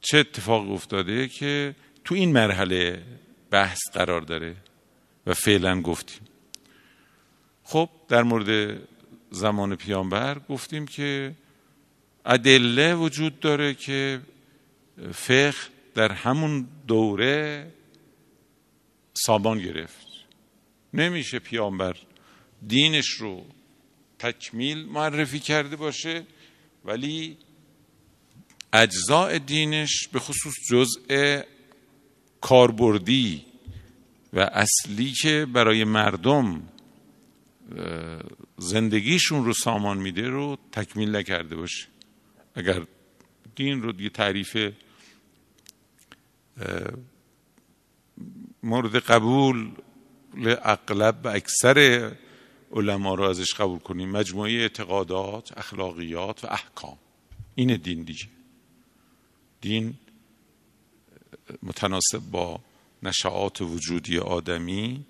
چه 0.00 0.18
اتفاق 0.18 0.70
افتاده 0.70 1.28
که 1.28 1.74
تو 2.04 2.14
این 2.14 2.32
مرحله 2.32 3.02
بحث 3.50 3.78
قرار 3.92 4.20
داره 4.20 4.56
و 5.26 5.34
فعلا 5.34 5.80
گفتیم. 5.80 6.26
خب 7.62 7.90
در 8.08 8.22
مورد 8.22 8.78
زمان 9.30 9.76
پیامبر 9.76 10.38
گفتیم 10.38 10.86
که 10.86 11.34
ادله 12.26 12.94
وجود 12.94 13.40
داره 13.40 13.74
که 13.74 14.20
فقه 15.12 15.56
در 15.94 16.12
همون 16.12 16.68
دوره 16.86 17.72
سامان 19.14 19.58
گرفت. 19.58 20.06
نمیشه 20.94 21.38
پیامبر 21.38 21.96
دینش 22.66 23.08
رو 23.08 23.44
تکمیل 24.18 24.86
معرفی 24.86 25.38
کرده 25.38 25.76
باشه 25.76 26.26
ولی 26.84 27.36
اجزاء 28.72 29.38
دینش 29.38 30.08
به 30.12 30.18
خصوص 30.18 30.54
جزء 30.70 31.42
کاربردی 32.40 33.44
و 34.32 34.40
اصلی 34.40 35.12
که 35.12 35.46
برای 35.52 35.84
مردم 35.84 36.62
زندگیشون 38.58 39.44
رو 39.44 39.52
سامان 39.52 39.98
میده 39.98 40.28
رو 40.28 40.58
تکمیل 40.72 41.16
نکرده 41.16 41.56
باشه. 41.56 41.86
اگر 42.54 42.86
دین 43.56 43.82
رو 43.82 43.92
دیگه 43.92 44.10
تعریف 44.10 44.72
مورد 48.62 48.96
قبول 48.96 49.70
اغلب 50.62 51.20
و 51.24 51.28
اکثر 51.28 52.10
علما 52.72 53.14
رو 53.14 53.24
ازش 53.24 53.54
قبول 53.54 53.78
کنیم. 53.78 54.10
مجموعه 54.10 54.52
اعتقادات 54.52 55.58
اخلاقیات 55.58 56.44
و 56.44 56.46
احکام. 56.50 56.98
این 57.54 57.76
دین 57.76 58.02
دیگه. 58.02 58.28
دین 59.60 59.94
متناسب 61.62 62.18
با 62.30 62.60
نشعات 63.02 63.60
وجودی 63.60 64.18
آدمی 64.18 65.04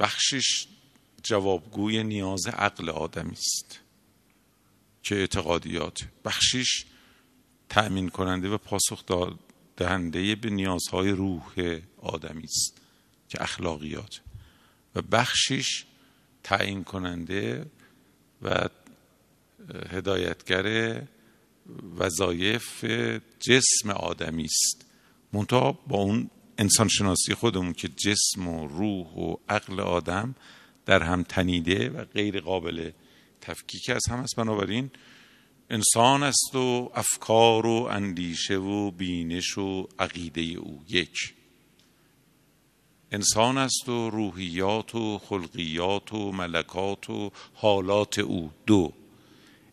بخشش 0.00 0.66
جوابگوی 1.28 2.02
نیاز 2.02 2.46
عقل 2.46 2.90
آدمی 2.90 3.32
است. 3.32 3.80
که 5.02 5.14
اعتقادیات. 5.14 6.02
بخشش 6.24 6.84
تأمین 7.68 8.08
کننده 8.08 8.48
و 8.48 8.58
پاسخ 8.58 9.04
دهنده 9.76 10.34
به 10.34 10.50
نیازهای 10.50 11.10
روح 11.10 11.80
آدمی 11.96 12.44
است 12.44 12.80
که 13.28 13.42
اخلاقیات. 13.42 14.20
و 14.94 15.02
بخشش 15.02 15.84
تعیین 16.42 16.84
کننده 16.84 17.66
و 18.42 18.68
هدایتگر 19.90 21.02
وظایف 21.98 22.84
جسم 23.40 23.90
آدمی 23.90 24.44
است. 24.44 24.86
منتها 25.32 25.72
با 25.72 25.98
اون 25.98 26.30
انسان 26.58 26.88
شناسی 26.88 27.34
خودمون 27.34 27.72
که 27.72 27.88
جسم 27.88 28.48
و 28.48 28.68
روح 28.68 29.06
و 29.06 29.36
عقل 29.48 29.80
آدم 29.80 30.34
در 30.86 31.02
هم 31.02 31.22
تنیده 31.22 31.88
و 31.88 32.04
غیر 32.04 32.40
قابل 32.40 32.90
تفکیک 33.40 33.90
از 33.90 34.02
هم 34.10 34.18
است. 34.18 34.36
بنابراین 34.36 34.90
انسان 35.70 36.22
است 36.22 36.54
و 36.54 36.90
افکار 36.94 37.66
و 37.66 37.88
اندیشه 37.90 38.56
و 38.56 38.90
بینش 38.90 39.58
و 39.58 39.88
عقیده 39.98 40.40
او 40.40 40.82
یک. 40.88 41.34
انسان 43.12 43.58
است 43.58 43.88
و 43.88 44.10
روحیات 44.10 44.94
و 44.94 45.18
خلقیات 45.18 46.12
و 46.12 46.32
ملکات 46.32 47.10
و 47.10 47.30
حالات 47.54 48.18
او 48.18 48.50
دو. 48.66 48.92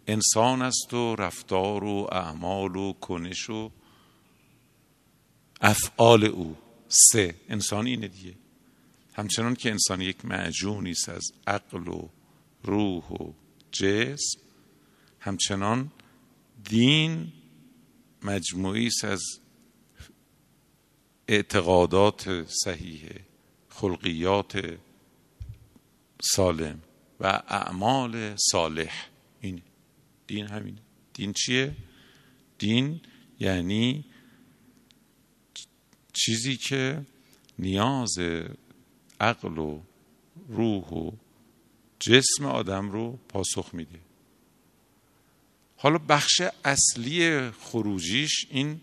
انسان 0.08 0.62
است 0.62 0.93
و 0.93 1.15
رفتار 1.15 1.84
و 1.84 2.08
اعمال 2.12 2.76
و 2.76 2.93
کنش 2.93 3.49
و 3.49 3.71
افعال 5.62 6.23
او 6.23 6.56
سه. 6.88 7.36
انسان 7.49 7.88
اینه 7.88 8.08
دیگه. 8.08 8.34
همچنان 9.13 9.56
که 9.56 9.71
انسان 9.71 10.02
یک 10.02 10.26
معجونی 10.26 10.91
است 10.91 11.10
از 11.10 11.32
عقل 11.47 11.88
و 11.88 12.10
روح 12.63 13.04
و 13.04 13.34
جسم 13.71 14.39
همچنان 15.19 15.91
دین 16.63 17.32
مجموعی 18.23 18.88
است 18.88 19.06
از 19.06 19.21
اعتقادات 21.28 22.45
صحیح 22.63 23.10
خلقیات 23.69 24.78
سالم 26.21 26.82
و 27.19 27.26
اعمال 27.47 28.36
صالح. 28.52 28.93
این 29.41 29.62
دین 30.28 30.47
همین. 30.47 30.78
دین 31.13 31.34
چیه؟ 31.34 31.76
دین 32.58 33.02
یعنی 33.39 34.06
چیزی 36.13 36.58
که 36.58 37.06
نیاز 37.60 38.17
عقل 39.19 39.58
و 39.58 39.80
روح 40.47 40.84
و 40.84 41.12
جسم 41.99 42.45
آدم 42.45 42.91
رو 42.91 43.19
پاسخ 43.30 43.69
میده. 43.73 43.99
حالا 45.78 45.97
بخش 45.97 46.41
اصلی 46.65 47.52
خروجیش 47.52 48.45
این 48.49 48.82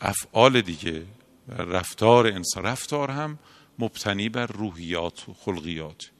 افعال 0.00 0.60
دیگه 0.60 1.06
رفتار 1.48 2.26
انسان. 2.26 2.64
رفتار 2.64 3.10
هم 3.10 3.38
مبتنی 3.78 4.28
بر 4.28 4.46
روحیات 4.46 5.28
و 5.28 5.34
خلقیات. 5.34 6.10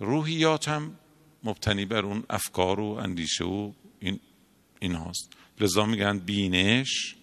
روحیات 0.00 0.68
هم 0.68 0.98
مبتنی 1.44 1.84
بر 1.84 2.04
اون 2.04 2.24
افکار 2.30 2.80
و 2.80 2.84
اندیشه 2.84 3.44
و 3.44 3.72
این 4.00 4.20
این 4.80 4.94
هاست 4.94 5.32
لذا 5.60 5.86
میگن 5.86 6.18
بینش 6.18 7.16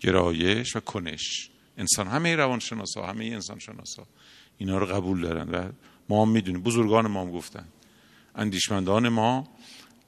گرایش 0.00 0.76
و 0.76 0.80
کنش. 0.80 1.50
انسان 1.78 2.08
همه 2.08 2.36
روانشناسا 2.36 3.06
همه 3.06 3.24
انسان 3.24 3.58
شناسا 3.58 4.06
اینا 4.58 4.78
رو 4.78 4.86
قبول 4.86 5.20
دارن 5.20 5.48
و 5.48 5.72
ما 6.08 6.22
هم 6.22 6.28
می‌دونیم. 6.28 6.62
بزرگان 6.62 7.06
ما 7.06 7.20
هم 7.20 7.30
گفتن. 7.30 7.68
اندیشمندان 8.34 9.08
ما 9.08 9.48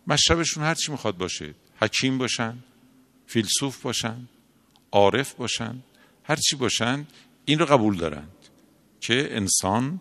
مشربشون 0.07 0.63
هر 0.65 0.75
چی 0.75 0.93
می‌خواد 0.93 1.17
باشه. 1.17 1.55
حکیم 1.81 2.19
باشن 2.19 2.59
فیلسوف 3.27 3.83
باشن 3.83 4.29
عارف 4.93 5.35
باشن 5.35 5.83
هر 6.25 6.37
چی 6.37 6.57
باشن 6.57 7.07
این 7.45 7.59
رو 7.59 7.67
قبول 7.67 7.97
دارند 7.97 8.33
که 9.01 9.29
انسان 9.31 10.01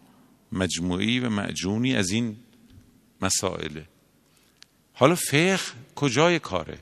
مجموعی 0.52 1.20
و 1.20 1.30
معجونی 1.30 1.96
از 1.96 2.10
این 2.10 2.38
مسائله. 3.22 3.86
حالا 4.94 5.16
فقه 5.16 5.60
کجای 5.96 6.40
کاره؟ 6.40 6.80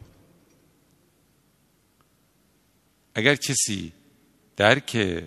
اگر 3.15 3.35
کسی 3.35 3.93
درک 4.55 5.23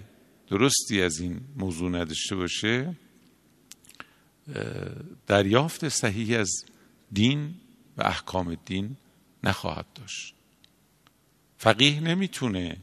درستی 0.49 1.03
از 1.03 1.19
این 1.21 1.41
موضوع 1.57 1.91
نداشته 1.91 2.37
باشه 2.37 2.97
دریافت 5.27 5.89
صحیح 5.89 6.39
از 6.39 6.65
دین 7.13 7.55
و 7.97 8.03
احکام 8.03 8.55
دین 8.55 8.97
نخواهد 9.45 9.87
داشت. 9.95 10.35
فقیه 11.59 12.01
نمی‌تونه 12.01 12.77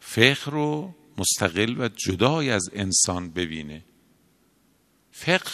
فقه 0.00 0.50
رو 0.50 0.94
مستقل 1.18 1.74
و 1.78 1.88
جدای 1.88 2.50
از 2.50 2.70
انسان 2.72 3.30
ببینه. 3.30 3.84
فقه 5.12 5.50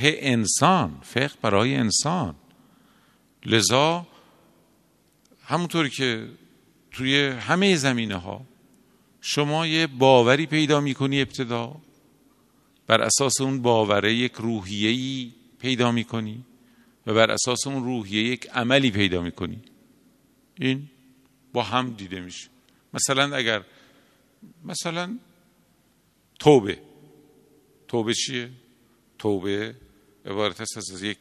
انسان 0.00 1.00
فقه 1.02 1.34
برای 1.42 1.74
انسان. 1.74 2.34
لذا 3.46 4.06
همونطوری 5.44 5.90
که 5.90 6.28
توی 6.90 7.26
همه 7.28 7.76
زمینه 7.76 8.16
ها 8.16 8.46
شما 9.20 9.66
یه 9.66 9.86
باوری 9.86 10.46
پیدا 10.46 10.80
می‌کنی 10.80 11.20
ابتدا؟ 11.20 11.76
بر 12.86 13.00
اساس 13.00 13.40
اون 13.40 13.62
باوره 13.62 14.14
یک 14.14 14.32
روحیه‌ای 14.32 15.32
پیدا 15.58 15.92
می‌کنی 15.92 16.44
و 17.06 17.14
بر 17.14 17.30
اساس 17.30 17.66
اون 17.66 17.84
روحیه 17.84 18.22
یک 18.22 18.50
عملی 18.50 18.90
پیدا 18.90 19.22
می‌کنی. 19.22 19.60
این 20.58 20.88
با 21.52 21.62
هم 21.62 21.90
دیده 21.90 22.20
میشه. 22.20 22.48
مثلا 22.94 23.36
اگر 23.36 23.64
مثلا 24.64 25.18
توبه. 26.38 26.78
توبه 27.88 28.14
چیه؟ 28.14 28.50
توبه 29.18 29.74
عبارت 30.26 30.60
است 30.60 30.78
از 30.78 31.02
یک 31.02 31.18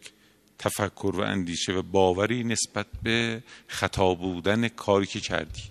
تفکر 0.59 1.13
و 1.15 1.19
اندیشه 1.19 1.73
و 1.73 1.81
باوری 1.81 2.43
نسبت 2.43 2.87
به 3.03 3.43
خطا 3.67 4.13
بودن 4.13 4.67
کاری 4.67 5.05
که 5.05 5.19
کردی. 5.19 5.63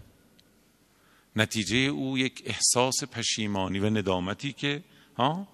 نتیجه 1.38 1.77
او 1.77 2.18
یک 2.18 2.42
احساس 2.46 3.05
پشیمانی 3.05 3.79
و 3.79 3.90
ندامتی 3.90 4.53
که 4.53 4.85
ها؟ 5.16 5.48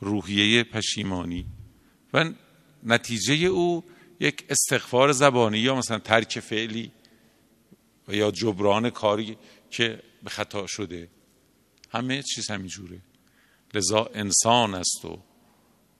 روحیه 0.00 0.64
پشیمانی. 0.64 1.46
و 2.14 2.30
نتیجه 2.82 3.34
او 3.34 3.84
یک 4.20 4.46
استغفار 4.48 5.12
زبانی 5.12 5.58
یا 5.58 5.74
مثلا 5.74 5.98
ترک 5.98 6.40
فعلی 6.40 6.92
و 8.08 8.14
یا 8.14 8.30
جبران 8.30 8.90
کاری 8.90 9.36
که 9.70 10.02
به 10.22 10.30
خطا 10.30 10.66
شده. 10.66 11.08
همه 11.90 12.22
چیز 12.22 12.50
همینجوره. 12.50 13.00
لذا 13.74 14.10
انسان 14.14 14.74
است 14.74 15.04
و 15.04 15.18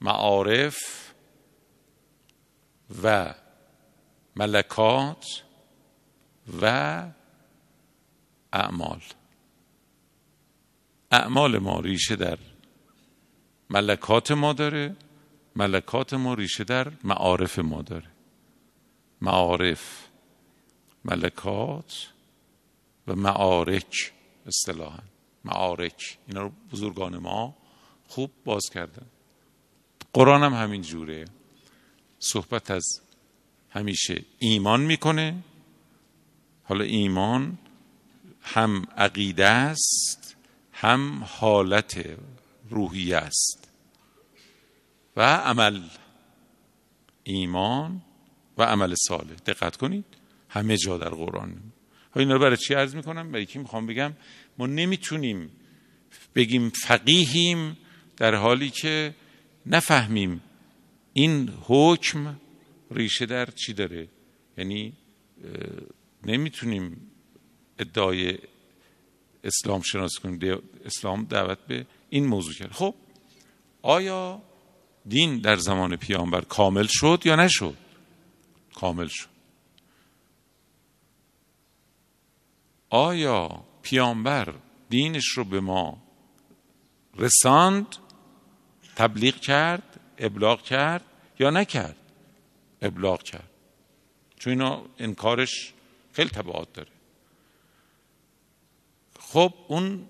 معارف 0.00 0.76
و 3.02 3.34
ملکات 4.36 5.24
و 6.62 7.21
اعمال. 8.52 9.02
اعمال 11.10 11.58
ما 11.58 11.80
ریشه 11.80 12.16
در 12.16 12.38
ملکات 13.70 14.32
ما 14.32 14.52
داره 14.52 14.96
ملکات 15.56 16.14
ما 16.14 16.34
ریشه 16.34 16.64
در 16.64 16.92
معارف 17.04 17.58
ما 17.58 17.82
داره. 17.82 18.06
معارف 19.20 20.08
ملکات 21.04 22.08
و 23.06 23.14
معارک 23.14 24.12
اصطلاحا. 24.46 25.02
معارک 25.44 26.18
اینا 26.28 26.42
رو 26.42 26.52
بزرگان 26.72 27.16
ما 27.16 27.56
خوب 28.08 28.30
باز 28.44 28.70
کردن. 28.74 29.06
قرآن 30.12 30.42
هم 30.42 30.54
همین 30.54 30.82
جوره. 30.82 31.24
صحبت 32.18 32.70
از 32.70 33.00
همیشه 33.70 34.24
ایمان 34.38 34.80
می‌کنه. 34.80 35.42
حالا 36.64 36.84
ایمان 36.84 37.58
هم 38.42 38.82
عقیده 38.96 39.46
است 39.46 40.36
هم 40.72 41.24
حالت 41.24 42.16
روحی 42.70 43.14
است. 43.14 43.68
و 45.16 45.36
عمل 45.36 45.80
ایمان 47.24 48.02
و 48.58 48.62
عمل 48.62 48.94
صالح. 48.94 49.34
دقت 49.34 49.76
کنید 49.76 50.04
همه 50.48 50.76
جا 50.76 50.98
در 50.98 51.08
قرآن. 51.08 51.56
اینا 52.16 52.34
رو 52.34 52.40
برای 52.40 52.56
چی 52.56 52.74
عرض 52.74 52.94
می‌کنم؟ 52.94 53.32
برای 53.32 53.46
کی 53.46 53.58
می‌خوام 53.58 53.86
بگم 53.86 54.12
ما 54.58 54.66
نمی‌تونیم 54.66 55.50
بگیم 56.34 56.68
فقیهیم 56.68 57.76
در 58.16 58.34
حالی 58.34 58.70
که 58.70 59.14
نفهمیم 59.66 60.40
این 61.12 61.52
حکم 61.62 62.40
ریشه 62.90 63.26
در 63.26 63.46
چی 63.50 63.72
داره. 63.72 64.08
یعنی 64.58 64.92
نمی‌تونیم 66.24 67.11
ادعای 67.78 68.38
اسلام 69.44 69.82
شناسی 69.82 70.20
کنیم 70.20 70.62
اسلام 70.84 71.24
دعوت 71.24 71.58
به 71.58 71.86
این 72.10 72.26
موضوع 72.26 72.54
کرد. 72.54 72.72
خب 72.72 72.94
آیا 73.82 74.42
دین 75.08 75.38
در 75.38 75.56
زمان 75.56 75.96
پیامبر 75.96 76.40
کامل 76.40 76.86
شد 76.88 77.22
یا 77.24 77.36
نشد؟ 77.36 77.76
کامل 78.74 79.06
شد. 79.06 79.28
آیا 82.90 83.64
پیامبر 83.82 84.54
دینش 84.88 85.28
رو 85.28 85.44
به 85.44 85.60
ما 85.60 86.02
رساند 87.16 87.96
تبلیغ 88.96 89.36
کرد 89.36 90.00
ابلاغ 90.18 90.62
کرد 90.62 91.04
یا 91.38 91.50
نکرد؟ 91.50 91.96
ابلاغ 92.82 93.22
کرد. 93.22 93.50
چون 94.38 94.52
اینا 94.52 94.82
انکارش 94.98 95.72
خیلی 96.12 96.30
تبعات 96.30 96.72
داره. 96.72 96.90
خب 99.32 99.54
اون 99.68 100.06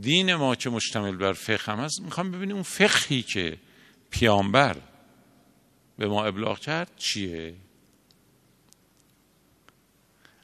دین 0.00 0.34
ما 0.34 0.54
که 0.54 0.70
مشتمل 0.70 1.16
بر 1.16 1.32
فقه 1.32 1.72
هم 1.72 1.78
هست؟ 1.78 2.00
می‌خوام 2.00 2.30
ببینیم 2.30 2.54
اون 2.54 2.62
فقهی 2.62 3.22
که 3.22 3.58
پیامبر 4.10 4.76
به 5.98 6.08
ما 6.08 6.24
ابلاغ 6.24 6.58
کرد 6.58 6.90
چیه؟ 6.96 7.54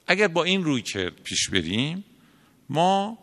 اگر 0.07 0.29
با 0.29 0.45
این 0.45 0.65
روی 0.65 0.83
کرد 0.83 1.23
پیش 1.23 1.49
بریم 1.51 2.05
ما 2.69 3.19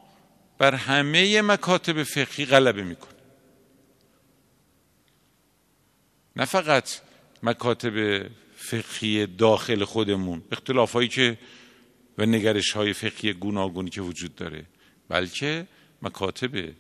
بر 0.57 0.75
همه 0.75 1.41
مکاتب 1.41 2.03
فقهی 2.03 2.45
غلبه 2.45 2.83
می‌کنیم. 2.83 3.21
نه 6.35 6.45
فقط 6.45 6.89
مکاتب 7.43 8.27
فقهی 8.55 9.27
داخل 9.27 9.83
خودمون 9.83 10.43
اختلاف 10.51 10.93
هایی 10.93 11.07
که 11.07 11.37
و 12.17 12.25
نگرش 12.25 12.71
های 12.71 12.93
فقهی 12.93 13.33
گوناگونی 13.33 13.89
که 13.89 14.01
وجود 14.01 14.35
داره. 14.35 14.65
بلکه 15.09 15.67
مکاتب 16.01 16.73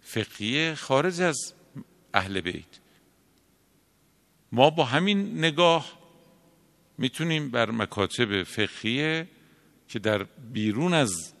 فقهی 0.00 0.74
خارج 0.74 1.20
از 1.20 1.54
اهل 2.14 2.40
بیت. 2.40 2.64
ما 4.52 4.70
با 4.70 4.84
همین 4.84 5.38
نگاه 5.38 5.98
می‌تونیم 6.98 7.50
بر 7.50 7.70
مکاتب 7.70 8.42
فقهی 8.42 9.24
که 9.88 9.98
در 9.98 10.22
بیرون 10.52 10.94
از 10.94 11.34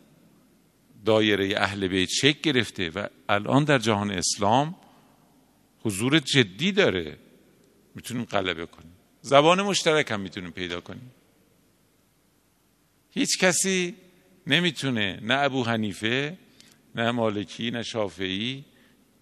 دایره 1.04 1.54
اهل 1.56 1.88
بیت 1.88 2.08
شکل 2.08 2.40
گرفته 2.52 2.90
و 2.90 3.06
الان 3.28 3.64
در 3.64 3.78
جهان 3.78 4.10
اسلام 4.10 4.74
حضور 5.80 6.18
جدی 6.18 6.72
داره 6.72 7.18
می‌تونیم 7.94 8.24
غلبه 8.24 8.66
کنیم. 8.66 8.92
زبان 9.20 9.62
مشترک 9.62 10.10
هم 10.10 10.20
می‌تونیم 10.20 10.50
پیدا 10.50 10.80
کنیم. 10.80 11.12
هیچ 13.14 13.38
کسی 13.38 13.94
نمی‌تونه 14.46 15.20
نه 15.22 15.34
ابو 15.34 15.64
حنیفه 15.64 16.38
نه 16.94 17.10
مالکی 17.10 17.70
نه 17.70 17.82
شافعی 17.82 18.64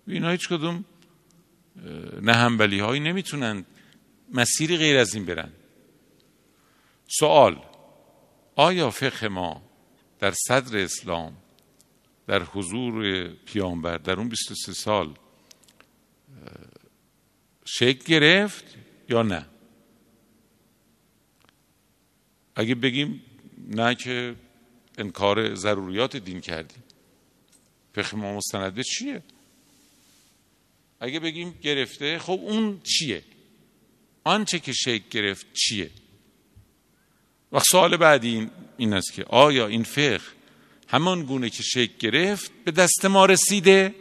اینا 0.07 0.31
هیچ 0.31 0.49
کدوم 0.49 0.85
نه 2.23 2.33
همبلی 2.33 2.81
هایی 2.81 3.01
نمی‌تونن 3.01 3.65
مسیری 4.35 4.77
غیر 4.77 4.97
از 4.97 5.15
این 5.15 5.25
برن. 5.25 5.53
سوال 7.07 7.63
آیا 8.57 8.91
فقه 8.91 9.29
ما 9.29 9.63
در 10.19 10.33
صدر 10.49 10.79
اسلام 10.79 11.37
در 12.27 12.43
حضور 12.43 13.29
پیامبر 13.29 13.99
در 13.99 14.13
اون 14.13 14.29
23 14.29 14.73
سال 14.73 15.15
شکل 17.65 18.05
گرفت 18.05 18.65
یا 19.09 19.23
نه؟ 19.23 19.47
اگه 22.55 22.75
بگیم 22.75 23.23
نه 23.69 23.95
که 23.95 24.35
انکار 24.99 25.55
ضروریات 25.55 26.17
دین 26.17 26.41
کردیم 26.41 26.83
فقه 27.95 28.17
ما 28.17 28.37
مستند 28.37 28.75
به 28.75 28.83
چیه؟ 28.83 29.23
اگه 31.01 31.21
بگیم 31.21 31.59
گرفته 31.63 32.19
خب 32.19 32.41
اون 32.43 32.81
چیه؟ 32.81 33.25
آنچه 34.25 34.59
که 34.59 34.73
شکل 34.73 35.05
گرفت 35.11 35.47
چیه؟ 35.53 35.91
و 37.53 37.61
سوال 37.61 37.97
بعدی 37.97 38.51
این, 38.77 38.93
است 38.93 39.13
که 39.13 39.25
آیا 39.25 39.67
این 39.67 39.83
فقه 39.83 40.21
همان 40.89 41.23
گونه 41.23 41.51
که 41.51 41.63
شکل 41.63 41.93
گرفت 41.99 42.51
به 42.65 42.71
دست 42.71 43.05
ما 43.05 43.27
رسیده 43.27 43.95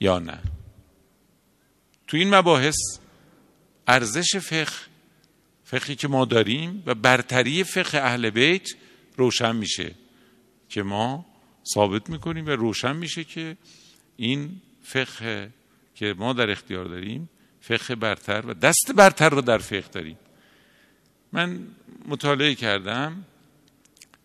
یا 0.00 0.18
نه؟ 0.18 0.42
تو 2.06 2.16
این 2.16 2.34
مباحث 2.34 2.76
ارزش 3.86 4.36
فقه 4.36 4.72
فقهی 5.66 5.96
که 5.96 6.08
ما 6.08 6.24
داریم 6.24 6.82
و 6.86 6.94
برتری 6.94 7.64
فقه 7.64 7.98
اهل 7.98 8.30
بیت 8.30 8.68
روشن 9.16 9.56
میشه 9.56 9.94
که 10.68 10.82
ما 10.82 11.26
ثابت 11.74 12.10
می‌کنیم 12.10 12.46
و 12.46 12.50
روشن 12.50 12.96
میشه 12.96 13.24
که 13.24 13.56
این 14.16 14.60
فقه 14.82 15.50
که 15.94 16.14
ما 16.18 16.32
در 16.32 16.50
اختیار 16.50 16.84
داریم 16.84 17.28
فقه 17.60 17.94
برتر 17.94 18.46
و 18.46 18.54
دست 18.54 18.92
برتر 18.92 19.28
رو 19.28 19.40
در 19.40 19.58
فقه 19.58 19.88
داریم. 19.92 20.18
من 21.32 21.66
مطالعه 22.08 22.54
کردم. 22.54 23.24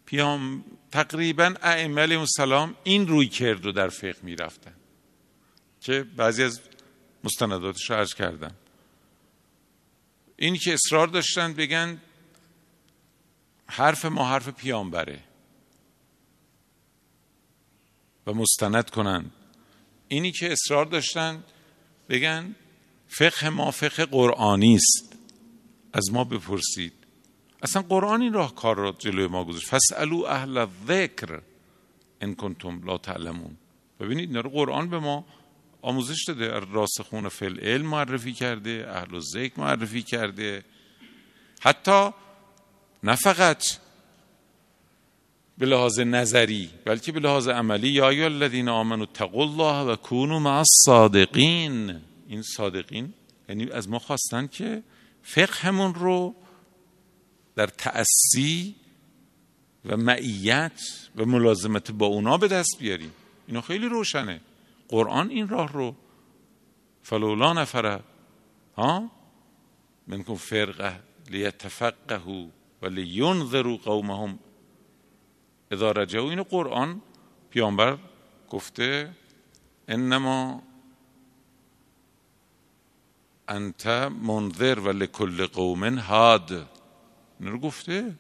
پیام 0.06 0.64
تقریبا 0.92 1.54
ائمه 1.62 2.02
السلام 2.02 2.76
این 2.84 3.08
روی 3.08 3.28
کرد 3.28 3.66
رو 3.66 3.72
در 3.72 3.90
فقه 3.90 4.18
می‌رفتن 4.24 4.74
که 5.82 6.06
بعضی 6.18 6.44
از 6.44 6.62
مستنداتش 7.24 7.90
رو 7.90 7.96
عرض 7.96 8.14
کردم. 8.14 8.52
این 10.42 10.58
که 10.58 10.74
اصرار 10.74 11.08
داشتن 11.08 11.54
بگن 11.54 12.02
حرف 13.66 14.06
ما 14.06 14.30
حرف 14.30 14.50
پیامبره 14.50 15.20
و 18.28 18.34
مستند 18.34 18.90
کنند. 18.90 19.32
اینی 20.08 20.32
که 20.32 20.52
اصرار 20.52 20.86
داشتن 20.86 21.44
بگن 22.10 22.56
فقه 23.08 23.50
ما 23.50 23.72
فقه 23.72 24.06
قرآنی 24.06 24.76
است. 24.76 25.16
از 25.94 26.12
ما 26.12 26.24
بپرسید. 26.24 26.94
اصلا 27.62 27.82
قرآن 27.82 28.22
این 28.22 28.34
راه 28.34 28.56
کار 28.56 28.76
را 28.76 28.92
جلوی 28.92 29.28
ما 29.28 29.44
گذاشت. 29.44 29.68
فسالو 29.68 30.24
اهل 30.24 30.68
ذکر 30.88 31.42
ان 32.22 32.36
کنتم 32.36 32.84
لا 32.84 32.98
تعلمون. 32.98 33.58
ببینید 34.00 34.30
اینا 34.36 34.50
قرآن 34.50 34.90
به 34.90 35.00
ما 35.00 35.26
آموزش 35.82 36.24
داده 36.28 36.60
راسخون 36.72 37.30
فل 37.30 37.60
علم 37.60 37.86
معرفی 37.86 38.34
کرده 38.34 38.86
اهل 38.90 39.20
ذکر 39.20 39.60
معرفی 39.60 40.02
کرده. 40.02 40.64
حتی 41.62 42.10
نه 43.04 43.16
فقط 43.16 43.64
به 45.58 45.66
لحاظ 45.66 46.00
نظری 46.00 46.70
بلکه 46.86 47.12
به 47.12 47.20
لحاظ 47.20 47.48
عملی 47.48 47.90
یا 47.90 48.10
ایها 48.10 48.26
الذین 48.26 48.70
آمنوا 48.70 49.04
اتقوا 49.04 49.44
الله 49.44 49.92
و 49.92 49.96
کونوا 49.96 50.40
مع 50.40 50.58
الصادقین. 50.58 52.02
این 52.28 52.42
صادقین 52.42 53.14
یعنی 53.50 53.72
از 53.72 53.90
ما 53.90 54.00
خواستن 54.00 54.48
که 54.48 54.84
فقهمون 55.24 55.94
رو 55.94 56.36
در 57.56 57.68
تأسی 57.68 58.76
و 59.86 59.98
معیت 59.98 60.82
و 61.16 61.26
ملازمت 61.26 61.92
با 61.92 62.06
اونا 62.06 62.38
به 62.38 62.48
دست 62.48 62.78
بیاریم. 62.80 63.12
اینا 63.48 63.62
خیلی 63.62 63.86
روشنه. 63.86 64.42
قرآن 64.92 65.30
این 65.30 65.48
راه 65.48 65.74
رو. 65.74 65.96
فلولا 67.04 67.54
نفره 67.54 68.00
ها؟ 68.78 69.12
منکم 70.08 70.36
فرقه 70.36 71.00
لیتفقهوا 71.30 72.48
و 72.82 72.86
لینذروا 72.86 73.78
قومهم. 73.78 74.40
اذا 75.72 75.92
رجعوا 75.92 76.30
اینو 76.30 76.44
قرآن 76.44 77.02
پیامبر 77.50 77.98
گفته 78.50 79.12
انما 79.88 80.62
انت 83.48 83.88
منذر 84.22 84.80
و 84.80 84.90
لکل 84.90 85.48
قوم 85.48 85.84
هاد. 85.84 86.70
این 87.40 87.52
رو 87.52 87.60
گفته. 87.60 88.16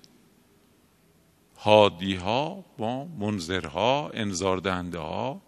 هادی 1.58 2.16
ها 2.16 2.66
با 2.78 3.06
منذرها 3.06 4.10
انذار 4.14 4.58
دهنده 4.58 5.00
ها 5.00 5.42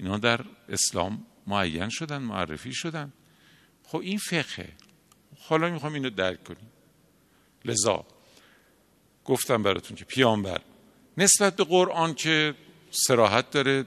اینا 0.00 0.18
در 0.18 0.40
اسلام 0.68 1.26
معین 1.46 1.88
شدن 1.88 2.18
معرفی 2.18 2.72
شدن. 2.72 3.12
خب 3.84 3.98
این 3.98 4.18
فقه. 4.18 4.68
حالا 5.38 5.70
می‌خوام 5.70 5.94
اینو 5.94 6.10
درک 6.10 6.44
کنیم. 6.44 6.70
لذا 7.64 8.06
گفتم 9.24 9.62
براتون 9.62 9.96
که 9.96 10.04
پیامبر 10.04 10.60
نسبت 11.18 11.56
به 11.56 11.64
قرآن 11.64 12.14
که 12.14 12.54
سراحت 12.90 13.50
داره 13.50 13.86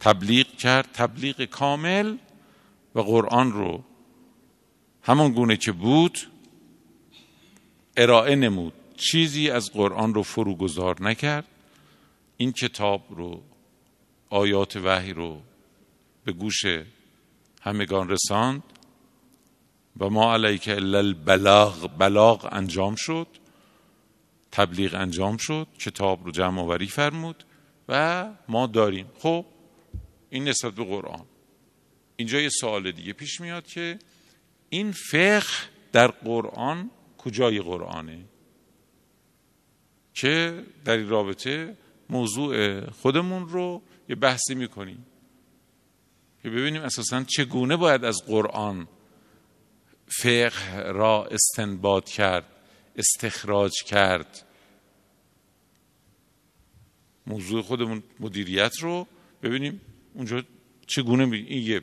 تبلیغ 0.00 0.46
کرد 0.46 0.92
تبلیغ 0.92 1.44
کامل 1.44 2.16
و 2.94 3.00
قرآن 3.00 3.52
رو 3.52 3.84
همان 5.02 5.32
گونه 5.32 5.56
که 5.56 5.72
بود 5.72 6.18
ارائه 7.96 8.36
نمود. 8.36 8.72
چیزی 8.96 9.50
از 9.50 9.72
قرآن 9.72 10.14
رو 10.14 10.22
فروگذار 10.22 11.02
نکرد. 11.02 11.44
این 12.36 12.52
کتاب 12.52 13.06
رو 13.10 13.42
آیات 14.30 14.76
وحی 14.76 15.12
رو 15.12 15.42
به 16.28 16.34
گوش 16.34 16.62
همگان 17.62 18.08
رساند 18.08 18.62
و 20.00 20.08
ما 20.10 20.34
علیک 20.34 20.68
الا 20.68 20.98
البلاغ 20.98 21.90
بلاغ 21.98 22.48
انجام 22.52 22.94
شد 22.98 23.26
تبلیغ 24.52 24.94
انجام 24.94 25.36
شد 25.36 25.66
کتاب 25.78 26.24
رو 26.24 26.30
جمع 26.30 26.60
آوری 26.60 26.86
فرمود 26.86 27.44
و 27.88 28.26
ما 28.48 28.66
داریم. 28.66 29.06
خب 29.18 29.46
این 30.30 30.48
نسبت 30.48 30.74
به 30.74 30.84
قرآن. 30.84 31.24
اینجا 32.16 32.40
یه 32.40 32.48
سوال 32.48 32.90
دیگه 32.90 33.12
پیش 33.12 33.40
میاد 33.40 33.66
که 33.66 33.98
این 34.68 34.92
فقه 34.92 35.46
در 35.92 36.08
قرآن 36.08 36.90
کجای 37.18 37.60
قرآنه؟ 37.60 38.24
که 40.14 40.64
در 40.84 40.96
این 40.96 41.08
رابطه 41.08 41.76
موضوع 42.10 42.80
خودمون 42.90 43.48
رو 43.48 43.82
یه 44.08 44.16
بحثی 44.16 44.54
می‌کنیم. 44.54 45.06
که 46.48 46.54
ببینیم 46.54 46.82
اساسا 46.82 47.24
چگونه 47.24 47.76
باید 47.76 48.04
از 48.04 48.22
قرآن 48.26 48.88
فقه 50.06 50.82
را 50.92 51.26
استنباط 51.26 52.08
کرد 52.10 52.44
استخراج 52.96 53.72
کرد. 53.86 54.46
موضوع 57.26 57.62
خودمون 57.62 58.02
مدیریت 58.20 58.72
رو 58.80 59.06
ببینیم 59.42 59.80
اونجا 60.14 60.42
چگونه 60.86 61.24
می... 61.24 61.36
این 61.36 61.62
یه 61.62 61.80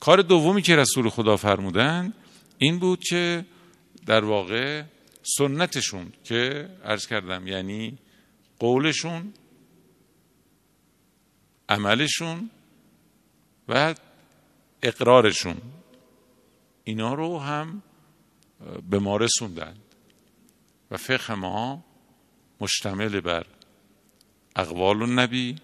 کار 0.00 0.22
دومی 0.22 0.62
که 0.62 0.76
رسول 0.76 1.08
خدا 1.08 1.36
فرمودن 1.36 2.12
این 2.58 2.78
بود 2.78 3.00
که 3.00 3.44
در 4.06 4.24
واقع 4.24 4.82
سنتشون 5.22 6.12
که 6.24 6.68
عرض 6.84 7.06
کردم 7.06 7.46
یعنی 7.46 7.98
قولشون 8.58 9.32
عملشون 11.68 12.50
و 13.68 13.94
اقرارشون. 14.82 15.56
اینا 16.84 17.14
رو 17.14 17.38
هم 17.38 17.82
به 18.90 18.98
ما 18.98 19.16
رسوندند 19.16 19.82
و 20.90 20.96
فقه 20.96 21.34
ما 21.34 21.84
مشتمل 22.60 23.20
بر 23.20 23.46
اقوال 24.56 25.02
النبی 25.02 25.56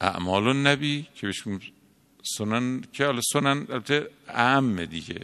اعمال 0.00 0.48
النبی 0.48 1.08
که 1.14 1.26
بهش 1.26 1.42
سنن 2.22 2.84
که 2.92 3.04
حالا 3.04 3.20
سنن 3.32 3.66
البته 3.70 4.10
اعم 4.28 4.84
دیگه 4.84 5.20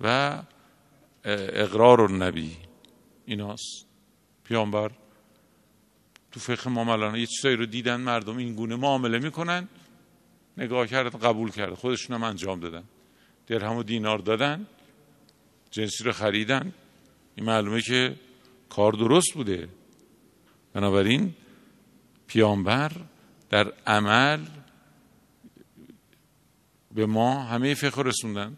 و 0.00 0.38
اقرار 1.24 2.00
النبی. 2.00 2.56
ایناست. 3.26 3.86
پیامبر 4.44 4.90
تو 6.32 6.40
فقه 6.40 6.70
معاملانه 6.70 7.20
یه 7.20 7.26
چیزایی 7.26 7.56
رو 7.56 7.66
دیدن 7.66 8.00
مردم 8.00 8.36
این 8.36 8.54
گونه 8.54 8.76
معامله 8.76 9.18
می‌کنن. 9.18 9.68
نگاه 10.58 10.86
کردن 10.86 11.18
قبول 11.18 11.50
کرد 11.50 11.74
خودشون 11.74 12.16
هم 12.16 12.22
انجام 12.22 12.60
دادن. 12.60 12.84
درهم 13.46 13.76
و 13.76 13.82
دینار 13.82 14.18
دادن. 14.18 14.66
جنسی 15.70 16.04
رو 16.04 16.12
خریدن. 16.12 16.72
این 17.34 17.46
معلومه 17.46 17.80
که 17.80 18.16
کار 18.68 18.92
درست 18.92 19.34
بوده. 19.34 19.68
بنابراین 20.72 21.34
پیامبر 22.26 22.92
در 23.50 23.72
عمل 23.86 24.40
به 26.94 27.06
ما 27.06 27.42
همه 27.42 27.74
فقه 27.74 28.02
رسوندن. 28.02 28.56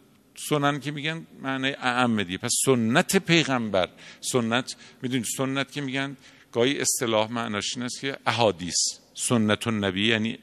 سنن 0.49 0.81
که 0.81 0.91
میگن 0.91 1.27
معنی 1.43 1.71
اعم 1.71 2.23
دیگه. 2.23 2.39
پس 2.39 2.53
سنت 2.65 3.17
پیغمبر. 3.17 3.89
سنت 4.21 4.77
می‌دونید 5.03 5.27
سنت 5.37 5.73
که 5.73 5.81
میگن؟ 5.81 6.17
گاهی 6.53 6.81
اصطلاح 6.81 7.33
معناش 7.33 7.77
این 7.77 7.85
است 7.85 8.01
که 8.01 8.19
احادیث. 8.27 8.77
سنت 9.15 9.67
النبی 9.67 10.09
یعنی 10.09 10.39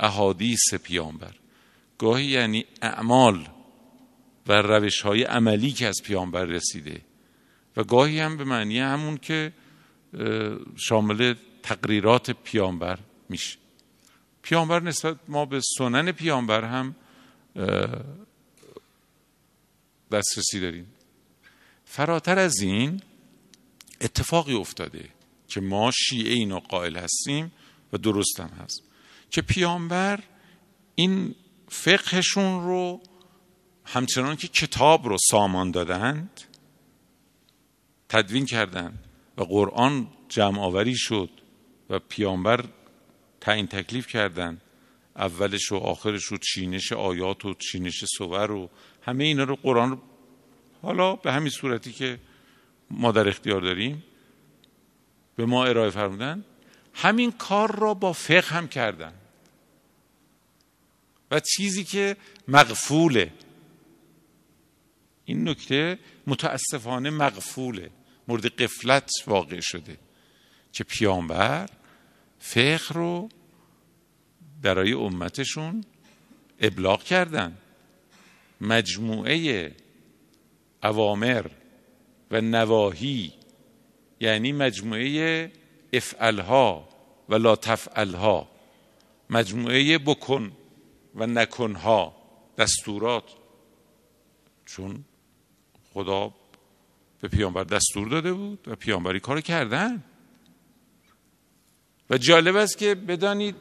احادیث 0.00 0.74
پیامبر. 0.74 1.34
گاهی 1.98 2.24
یعنی 2.24 2.64
اعمال 2.82 3.48
و 4.46 4.52
روش 4.52 5.00
های 5.00 5.22
عملی 5.22 5.72
که 5.72 5.86
از 5.86 6.00
پیامبر 6.04 6.44
رسیده. 6.44 7.00
و 7.76 7.84
گاهی 7.84 8.20
هم 8.20 8.36
به 8.36 8.44
معنی 8.44 8.78
همون 8.78 9.16
که 9.16 9.52
شامل 10.76 11.34
تقریرات 11.62 12.30
پیامبر 12.30 12.98
میشه. 13.28 13.58
پیامبر 14.42 14.82
نسبت 14.82 15.16
ما 15.28 15.44
به 15.44 15.60
سنن 15.78 16.12
پیامبر 16.12 16.64
هم 16.64 16.94
دسترسی 20.12 20.60
داریم. 20.60 20.86
فراتر 21.84 22.38
از 22.38 22.60
این 22.60 23.02
اتفاقی 24.00 24.54
افتاده 24.54 25.08
که 25.48 25.60
ما 25.60 25.90
شیعه 25.90 26.32
اینو 26.32 26.58
قائل 26.58 26.96
هستیم 26.96 27.52
و 27.92 27.98
درست 27.98 28.40
هم 28.40 28.48
هست. 28.48 28.82
که 29.30 29.42
پیامبر 29.42 30.20
این 30.94 31.34
فقهشون 31.68 32.64
رو 32.64 33.00
همچنان 33.84 34.36
که 34.36 34.48
کتاب 34.48 35.06
رو 35.06 35.16
سامان 35.30 35.70
دادند 35.70 36.40
تدوین 38.08 38.46
کردند 38.46 39.04
و 39.36 39.42
قرآن 39.42 40.08
جمع 40.28 40.60
آوری 40.60 40.96
شد 40.96 41.30
و 41.90 41.98
پیامبر 41.98 42.64
تعیین 43.40 43.66
تکلیف 43.66 44.06
کردند. 44.06 44.60
اولش 45.16 45.72
و 45.72 45.76
آخرش 45.76 46.32
و 46.32 46.36
چینش 46.36 46.92
آیات 46.92 47.44
و 47.44 47.54
چینش 47.54 48.04
سور 48.04 48.50
و 48.50 48.70
همه 49.02 49.24
اینا 49.24 49.44
رو 49.44 49.56
قرآن 49.56 49.90
رو 49.90 49.98
حالا 50.82 51.16
به 51.16 51.32
همین 51.32 51.50
صورتی 51.50 51.92
که 51.92 52.18
ما 52.90 53.12
در 53.12 53.28
اختیار 53.28 53.60
داریم 53.60 54.04
به 55.36 55.46
ما 55.46 55.64
ارائه 55.64 55.90
فرمودن 55.90 56.44
همین 56.94 57.32
کار 57.32 57.76
را 57.76 57.94
با 57.94 58.12
فقه 58.12 58.54
هم 58.54 58.68
کردن. 58.68 59.12
و 61.30 61.40
چیزی 61.40 61.84
که 61.84 62.16
مغفوله. 62.48 63.32
این 65.24 65.48
نکته 65.48 65.98
متاسفانه 66.26 67.10
مغفوله. 67.10 67.90
مورد 68.28 68.46
قفلت 68.46 69.10
واقع 69.26 69.60
شده. 69.60 69.98
که 70.72 70.84
پیامبر 70.84 71.68
فقه 72.38 72.94
رو 72.94 73.28
برای 74.62 74.92
امتشون 74.92 75.84
ابلاغ 76.60 77.02
کردن. 77.02 77.58
مجموعه 78.60 79.72
اوامر 80.82 81.46
و 82.30 82.40
نواهی 82.40 83.32
یعنی 84.20 84.52
مجموعه 84.52 85.52
افعلها 85.92 86.88
و 87.28 87.34
لا 87.34 87.56
تفعلها. 87.56 88.48
مجموعه 89.30 89.98
بکن. 89.98 90.52
و 91.14 91.26
نکنها 91.26 92.16
دستورات. 92.58 93.24
چون 94.66 95.04
خدا 95.94 96.34
به 97.20 97.28
پیامبر 97.28 97.64
دستور 97.64 98.08
داده 98.08 98.32
بود 98.32 98.68
و 98.68 98.76
پیامبری 98.76 99.20
کار 99.20 99.40
کردن. 99.40 100.04
و 102.10 102.18
جالب 102.18 102.56
است 102.56 102.78
که 102.78 102.94
بدانید 102.94 103.56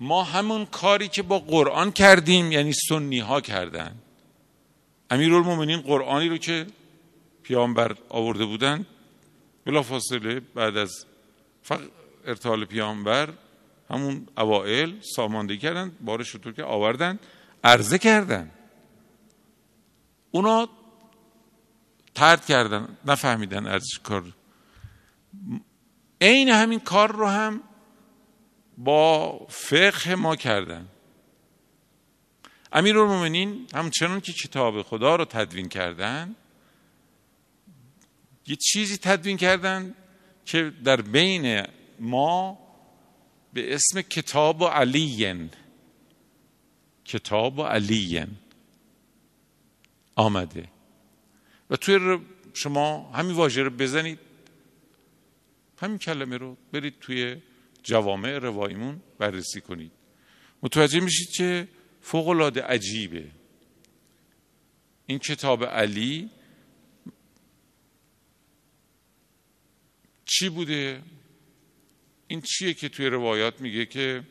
ما 0.00 0.22
همون 0.22 0.66
کاری 0.66 1.08
که 1.08 1.22
با 1.22 1.38
قرآن 1.38 1.92
کردیم 1.92 2.52
یعنی 2.52 2.72
سنی 2.72 3.18
ها 3.18 3.40
کردن. 3.40 3.94
امیرالمومنین 5.10 5.80
قرآنی 5.80 6.28
رو 6.28 6.36
که 6.36 6.66
پیامبر 7.42 7.96
آورده 8.08 8.44
بودن 8.44 8.86
بلا 9.64 9.82
فاصله 9.82 10.40
بعد 10.40 10.76
از 10.76 11.06
ارتحال 12.26 12.64
پیامبر 12.64 13.28
همون 13.92 14.26
اوائل 14.38 14.92
ساماندهی 15.00 15.58
کردن 15.58 15.96
بارش 16.00 16.32
شطور 16.32 16.52
که 16.52 16.64
آوردن 16.64 17.18
عرضه 17.64 17.98
کردن. 17.98 18.50
اونا 20.30 20.68
ترد 22.14 22.44
کردن 22.46 22.98
نفهمیدن 23.06 23.66
ارزش 23.66 23.98
کار 23.98 24.24
عین 26.20 26.48
همین 26.48 26.80
کار 26.80 27.12
رو 27.12 27.26
هم 27.26 27.60
با 28.78 29.38
فقه 29.48 30.14
ما 30.14 30.36
کردن. 30.36 30.88
امیر 32.72 32.98
المومنین 32.98 33.66
همچنان 33.74 34.20
که 34.20 34.32
کتاب 34.32 34.82
خدا 34.82 35.16
رو 35.16 35.24
تدوین 35.24 35.68
کردن 35.68 36.36
یه 38.46 38.56
چیزی 38.56 38.98
تدوین 38.98 39.36
کردن 39.36 39.94
که 40.44 40.72
در 40.84 41.00
بین 41.00 41.66
ما 42.00 42.61
به 43.52 43.74
اسم 43.74 44.02
کتاب 44.02 44.60
و 44.62 44.66
علیین. 44.66 45.50
کتاب 47.04 47.58
و 47.58 47.62
علیین. 47.62 48.28
آمده. 50.16 50.68
و 51.70 51.76
توی 51.76 52.18
شما 52.54 53.10
همین 53.12 53.34
واژه 53.34 53.62
رو 53.62 53.70
بزنید. 53.70 54.18
همین 55.78 55.98
کلمه 55.98 56.36
رو 56.36 56.56
برید 56.72 56.94
توی 57.00 57.36
جوامع 57.82 58.38
روایمون 58.38 59.00
بررسی 59.18 59.60
کنید. 59.60 59.92
متوجه 60.62 61.00
میشید 61.00 61.30
که 61.30 61.68
فوق 62.02 62.28
العاده 62.28 62.62
عجیبه. 62.62 63.30
این 65.06 65.18
کتاب 65.18 65.64
علی 65.64 66.30
چی 70.24 70.48
بوده؟ 70.48 71.02
این 72.32 72.40
چیه 72.40 72.74
که 72.74 72.88
توی 72.88 73.06
روایات 73.06 73.60
میگه 73.60 73.86
که 73.86 74.22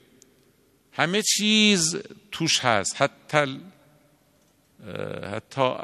همه 0.92 1.22
چیز 1.22 1.98
توش 2.32 2.60
هست. 2.60 3.02
حتی 3.02 3.62
حتی 5.34 5.76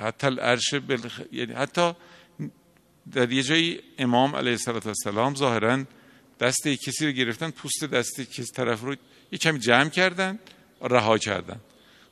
حتی 0.00 0.26
العرش 0.26 0.74
بلخ... 0.74 1.20
یعنی 1.32 1.52
حتی 1.52 1.92
در 3.12 3.32
یه 3.32 3.42
جایی 3.42 3.80
امام 3.98 4.36
علیه 4.36 4.58
السلام 4.68 5.34
ظاهرا 5.34 5.84
دست 6.40 6.68
کسی 6.68 7.06
رو 7.06 7.12
گرفتن 7.12 7.50
پوست 7.50 7.84
دست 7.84 8.20
کسی 8.20 8.52
طرف 8.52 8.80
رو 8.80 8.96
یه 9.32 9.38
کمی 9.38 9.58
جمع 9.58 9.88
کردن 9.88 10.38
رها 10.80 11.18
کردن. 11.18 11.60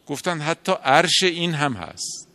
گفتن 0.07 0.41
حتی 0.41 0.73
عرش 0.73 1.23
این 1.23 1.55
هم 1.55 1.73
هست. 1.73 2.29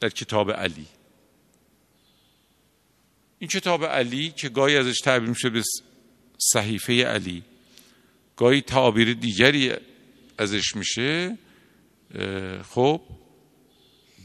در 0.00 0.08
کتاب 0.08 0.50
علی. 0.50 0.86
این 3.42 3.48
کتاب 3.48 3.84
علی 3.84 4.30
که 4.30 4.48
گاهی 4.48 4.76
ازش 4.76 4.98
تعبیر 4.98 5.28
میشه 5.28 5.50
به 5.50 5.62
صحیفه 6.38 7.04
علی 7.04 7.42
گاهی 8.36 8.60
تعابیر 8.60 9.14
دیگری 9.14 9.72
ازش 10.38 10.76
میشه 10.76 11.38
خب 12.70 13.00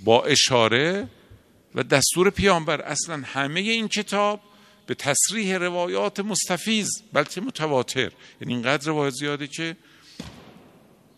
با 0.03 0.23
اشاره 0.23 1.07
و 1.75 1.83
دستور 1.83 2.29
پیامبر. 2.29 2.81
اصلا 2.81 3.21
همه 3.25 3.59
این 3.59 3.87
کتاب 3.87 4.41
به 4.85 4.95
تصریح 4.95 5.57
روایات 5.57 6.19
مستفیز 6.19 6.89
بلکه 7.13 7.41
متواتر. 7.41 8.11
یعنی 8.41 8.53
اینقدر 8.53 8.87
روایت 8.87 9.13
زیاده 9.13 9.47
که 9.47 9.77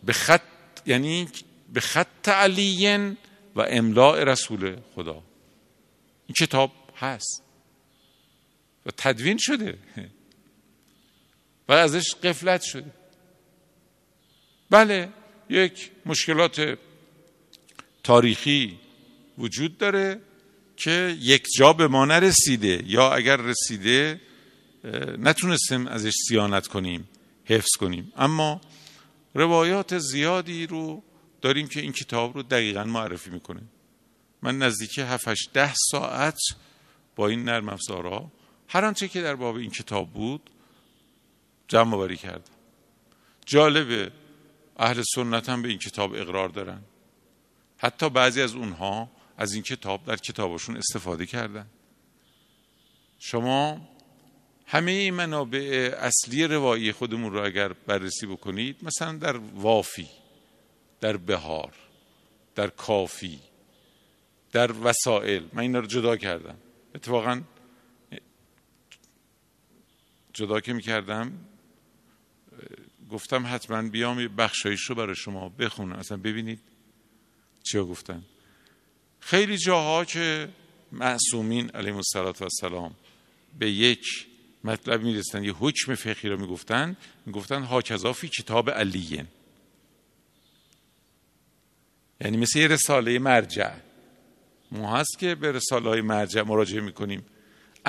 به 0.03 0.13
خط 0.13 0.41
یعنی 0.85 1.27
به 1.73 1.79
خط 1.79 2.29
علیین 2.29 3.17
و 3.55 3.61
املاع 3.69 4.23
رسول 4.23 4.75
خدا. 4.95 5.23
این 6.27 6.35
کتاب 6.39 6.71
هست. 6.97 7.48
تدوین 8.97 9.37
شده. 9.37 9.77
و 11.67 11.73
ازش 11.73 12.15
قفلت 12.15 12.61
شده. 12.61 12.91
بله 14.69 15.09
یک 15.49 15.91
مشکلات 16.05 16.77
تاریخی 18.03 18.79
وجود 19.37 19.77
داره 19.77 20.21
که 20.77 21.17
یک 21.19 21.45
جا 21.57 21.73
به 21.73 21.87
ما 21.87 22.05
نرسیده. 22.05 22.83
یا 22.85 23.13
اگر 23.13 23.37
رسیده 23.37 24.21
نتونستیم 25.17 25.87
ازش 25.87 26.13
سیانت 26.27 26.67
کنیم 26.67 27.09
حفظ 27.45 27.77
کنیم. 27.79 28.13
اما 28.17 28.61
روایات 29.33 29.97
زیادی 29.99 30.67
رو 30.67 31.03
داریم 31.41 31.67
که 31.67 31.81
این 31.81 31.91
کتاب 31.91 32.35
رو 32.35 32.43
دقیقا 32.43 32.83
معرفی 32.83 33.29
می‌کنه. 33.29 33.61
من 34.41 34.57
نزدیک 34.57 34.99
7 34.99 35.53
ده 35.53 35.73
ساعت 35.73 36.39
با 37.15 37.27
این 37.27 37.43
نرم 37.43 37.69
افزارها 37.69 38.31
هر 38.69 38.85
آنچه 38.85 39.07
که 39.07 39.21
در 39.21 39.35
باب 39.35 39.55
این 39.55 39.71
کتاب 39.71 40.13
بود 40.13 40.49
جمع 41.67 41.95
آوری 41.95 42.17
کردم 42.17 42.53
جالبه 43.45 44.11
اهل 44.79 45.01
سنت 45.15 45.49
هم 45.49 45.61
به 45.61 45.69
این 45.69 45.77
کتاب 45.77 46.13
اقرار 46.13 46.49
دارن. 46.49 46.81
حتی 47.77 48.09
بعضی 48.09 48.41
از 48.41 48.55
اونها 48.55 49.09
از 49.37 49.53
این 49.53 49.63
کتاب 49.63 50.05
در 50.05 50.15
کتابشون 50.15 50.77
استفاده 50.77 51.25
کردن. 51.25 51.65
شما 53.19 53.89
همه 54.65 55.11
منابع 55.11 55.95
اصلی 55.99 56.47
روایی 56.47 56.91
خودمون 56.91 57.33
رو 57.33 57.45
اگر 57.45 57.73
بررسی 57.73 58.25
بکنید 58.25 58.77
مثلا 58.81 59.17
در 59.17 59.37
وافی 59.37 60.07
در 61.01 61.17
بهار 61.17 61.73
در 62.55 62.67
کافی 62.67 63.39
در 64.51 64.71
وسائل 64.83 65.43
من 65.53 65.61
این 65.61 65.75
رو 65.75 65.85
جدا 65.85 66.17
کردم. 66.17 66.55
اتفاقا 66.95 67.41
جدا 70.39 70.59
که 70.59 70.73
می‌کردم 70.73 71.31
گفتم 73.11 73.45
حتما 73.47 73.81
بیام 73.89 74.27
بخشایش 74.27 74.81
رو 74.81 74.95
برای 74.95 75.15
شما 75.15 75.49
بخونم. 75.49 75.95
اصلا 75.95 76.17
ببینید 76.17 76.59
چیا 77.63 77.85
گفتن. 77.85 78.23
خیلی 79.19 79.57
جاها 79.57 80.05
که 80.05 80.49
معصومین 80.91 81.69
علیهم 81.69 82.01
السلام 82.41 82.95
به 83.59 83.71
یک 83.71 84.27
مطلب 84.63 85.03
می‌رسن 85.03 85.43
یه 85.43 85.53
حکم 85.53 85.95
فقهی 85.95 86.29
رو 86.29 86.39
می‌گفتن 86.39 86.97
می‌گفتن 87.25 87.63
ها 87.63 87.81
فی 88.13 88.27
کتاب 88.27 88.69
علیه 88.69 89.25
یعنی 92.21 92.37
مثل 92.37 92.59
یه 92.59 92.67
رساله 92.67 93.19
مرجع. 93.19 93.73
ما 94.71 94.97
هست 94.97 95.19
که 95.19 95.35
به 95.35 95.51
رساله 95.51 95.89
های 95.89 96.01
مرجع 96.01 96.41
مراجعه 96.41 96.81
می‌کنیم. 96.81 97.25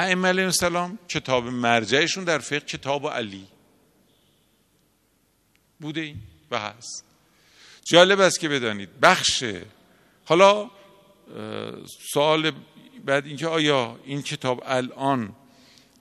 ائمه 0.00 0.28
علیهم 0.28 0.46
السلام 0.46 0.98
کتاب 1.08 1.44
مرجعشون 1.44 2.24
در 2.24 2.38
فقه 2.38 2.60
کتاب 2.60 3.08
علی 3.08 3.46
بوده 5.80 6.00
این 6.00 6.16
و 6.50 6.58
هست. 6.58 7.04
جالب 7.84 8.20
است 8.20 8.40
که 8.40 8.48
بدانید 8.48 9.00
بخش 9.00 9.44
حالا 10.24 10.70
سوال 12.12 12.52
بعد 13.04 13.26
اینکه 13.26 13.46
آیا 13.46 13.98
این 14.04 14.22
کتاب 14.22 14.62
الان 14.66 15.32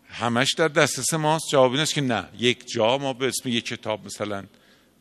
همش 0.10 0.54
در 0.58 0.68
دسترس 0.68 1.14
ماست؟ 1.14 1.45
جواب 1.52 1.72
این 1.72 1.82
است 1.82 1.93
که 1.93 2.02
نه. 2.02 2.30
یک 2.38 2.68
جا 2.68 2.97
ما 2.97 3.14
به 3.14 3.28
اسم 3.28 3.50
یک 3.50 3.66
کتاب 3.66 4.06
مثلا 4.06 4.45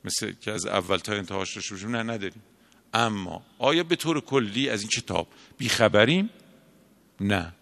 مثل 0.05 0.32
که 0.40 0.53
از 0.53 0.66
اول 0.66 0.96
تا 0.96 1.12
انتهاش 1.12 1.55
داشته 1.55 1.74
باشیم 1.74 1.96
نه 1.96 2.03
نداریم. 2.03 2.42
اما 2.94 3.42
آیا 3.59 3.82
به 3.82 3.96
طور 3.96 4.20
کلی 4.20 4.68
از 4.68 4.80
این 4.80 4.90
کتاب 4.90 5.28
بیخبریم؟ 5.59 6.30
نه. 7.20 7.53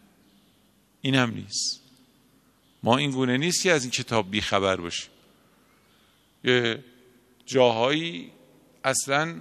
این 1.07 1.15
هم 1.15 1.31
نیست. 1.31 1.81
ما 2.83 2.97
این 2.97 3.11
گونه 3.11 3.37
نیست 3.37 3.63
که 3.63 3.73
از 3.73 3.83
این 3.83 3.91
کتاب 3.91 4.31
بیخبر 4.31 4.77
باشیم. 4.77 5.11
یه 6.45 6.85
جاهایی 7.47 8.33
اصلا 8.85 9.41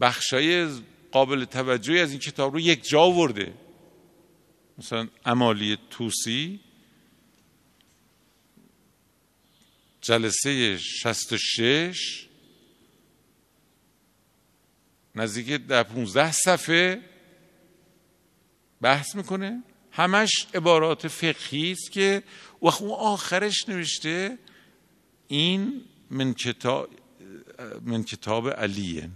بخشای 0.00 0.68
قابل 1.12 1.44
توجهی 1.44 2.00
از 2.00 2.10
این 2.10 2.18
کتاب 2.18 2.52
رو 2.52 2.60
یک 2.60 2.88
جا 2.88 3.10
ورده 3.10 3.54
مثلا 4.78 5.08
امالی 5.24 5.78
توسی 5.90 6.60
جلسه 10.00 10.78
شست 10.78 11.36
شش 11.36 12.28
نزدیک 15.14 15.66
در 15.66 15.82
پونزده 15.82 16.32
صفحه 16.32 17.02
بحث 18.80 19.14
می‌کنه. 19.14 19.62
همش 20.00 20.46
عبارات 20.54 21.08
فقهی 21.08 21.72
است 21.72 21.92
که 21.92 22.22
وقت 22.62 22.82
اون 22.82 22.90
آخرش 22.90 23.68
نوشته 23.68 24.38
این 25.28 25.80
من 26.10 26.34
کتاب 26.34 26.88
من 27.82 28.02
کتاب 28.02 28.50
علیه. 28.50 29.10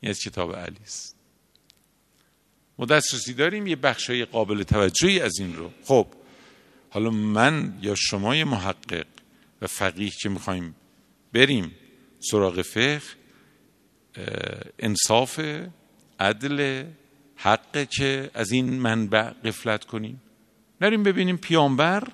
این 0.00 0.10
از 0.10 0.20
کتاب 0.20 0.56
علی 0.56 0.80
است. 0.82 1.16
ما 2.78 2.86
دسترسی 2.86 3.34
داریم 3.34 3.66
یه 3.66 3.76
بخشای 3.76 4.24
قابل 4.24 4.62
توجهی 4.62 5.20
از 5.20 5.38
این 5.38 5.56
رو. 5.56 5.70
خب 5.84 6.06
حالا 6.90 7.10
من 7.10 7.78
یا 7.82 7.94
شما 7.94 8.44
محقق 8.44 9.06
و 9.62 9.66
فقیه 9.66 10.10
که 10.10 10.28
می‌خوایم 10.28 10.74
بریم 11.32 11.74
سراغ 12.20 12.62
فقه 12.62 13.02
انصاف 14.78 15.40
عدل 16.20 16.84
حقه 17.38 17.86
که 17.86 18.30
از 18.34 18.52
این 18.52 18.78
منبع 18.78 19.30
قفلت 19.30 19.84
کنیم؟ 19.84 20.22
نریم 20.80 21.02
ببینیم 21.02 21.36
پیامبر 21.36 22.08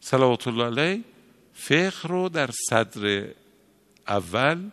صلوات 0.00 0.48
الله 0.48 0.64
علیه 0.64 1.04
فقه 1.52 2.08
رو 2.08 2.28
در 2.28 2.50
صدر 2.70 3.28
اول 4.08 4.70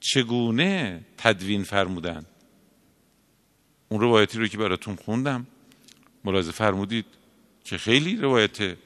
چگونه 0.00 1.04
تدوین 1.18 1.64
فرمودن؟ 1.64 2.26
اون 3.88 4.00
روایتی 4.00 4.38
رو 4.38 4.46
که 4.46 4.58
براتون 4.58 4.96
خوندم 4.96 5.46
ملاحظه 6.24 6.52
فرمودید 6.52 7.06
که 7.64 7.78
خیلی 7.78 8.16
روایت 8.16 8.76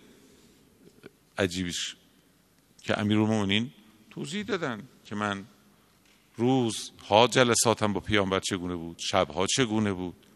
عجیبیش 1.39 1.97
که 2.83 3.01
امیرالمومنین 3.01 3.71
توضیح 4.11 4.43
دادن 4.43 4.83
که 5.05 5.15
من 5.15 5.45
روز 6.41 6.93
ها 7.09 7.27
جلساتم 7.27 7.93
با 7.93 8.01
پیامبر 8.01 8.41
چگونه 8.41 8.75
بود؟ 8.75 8.97
شبها 8.99 9.47
چگونه 9.47 9.93
بود؟ 9.93 10.27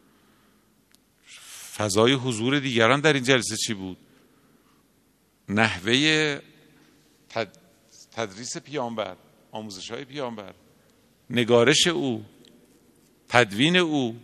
فضای 1.76 2.12
حضور 2.12 2.58
دیگران 2.58 3.00
در 3.00 3.12
این 3.12 3.22
جلسه 3.22 3.56
چی 3.56 3.74
بود؟ 3.74 3.96
نحوه 5.48 6.40
تدریس 8.12 8.56
پیامبر 8.56 9.16
آموزش 9.52 9.90
های 9.90 10.04
پیامبر 10.04 10.54
نگارش 11.30 11.86
او 11.86 12.24
تدوین 13.28 13.76
او 13.76 14.16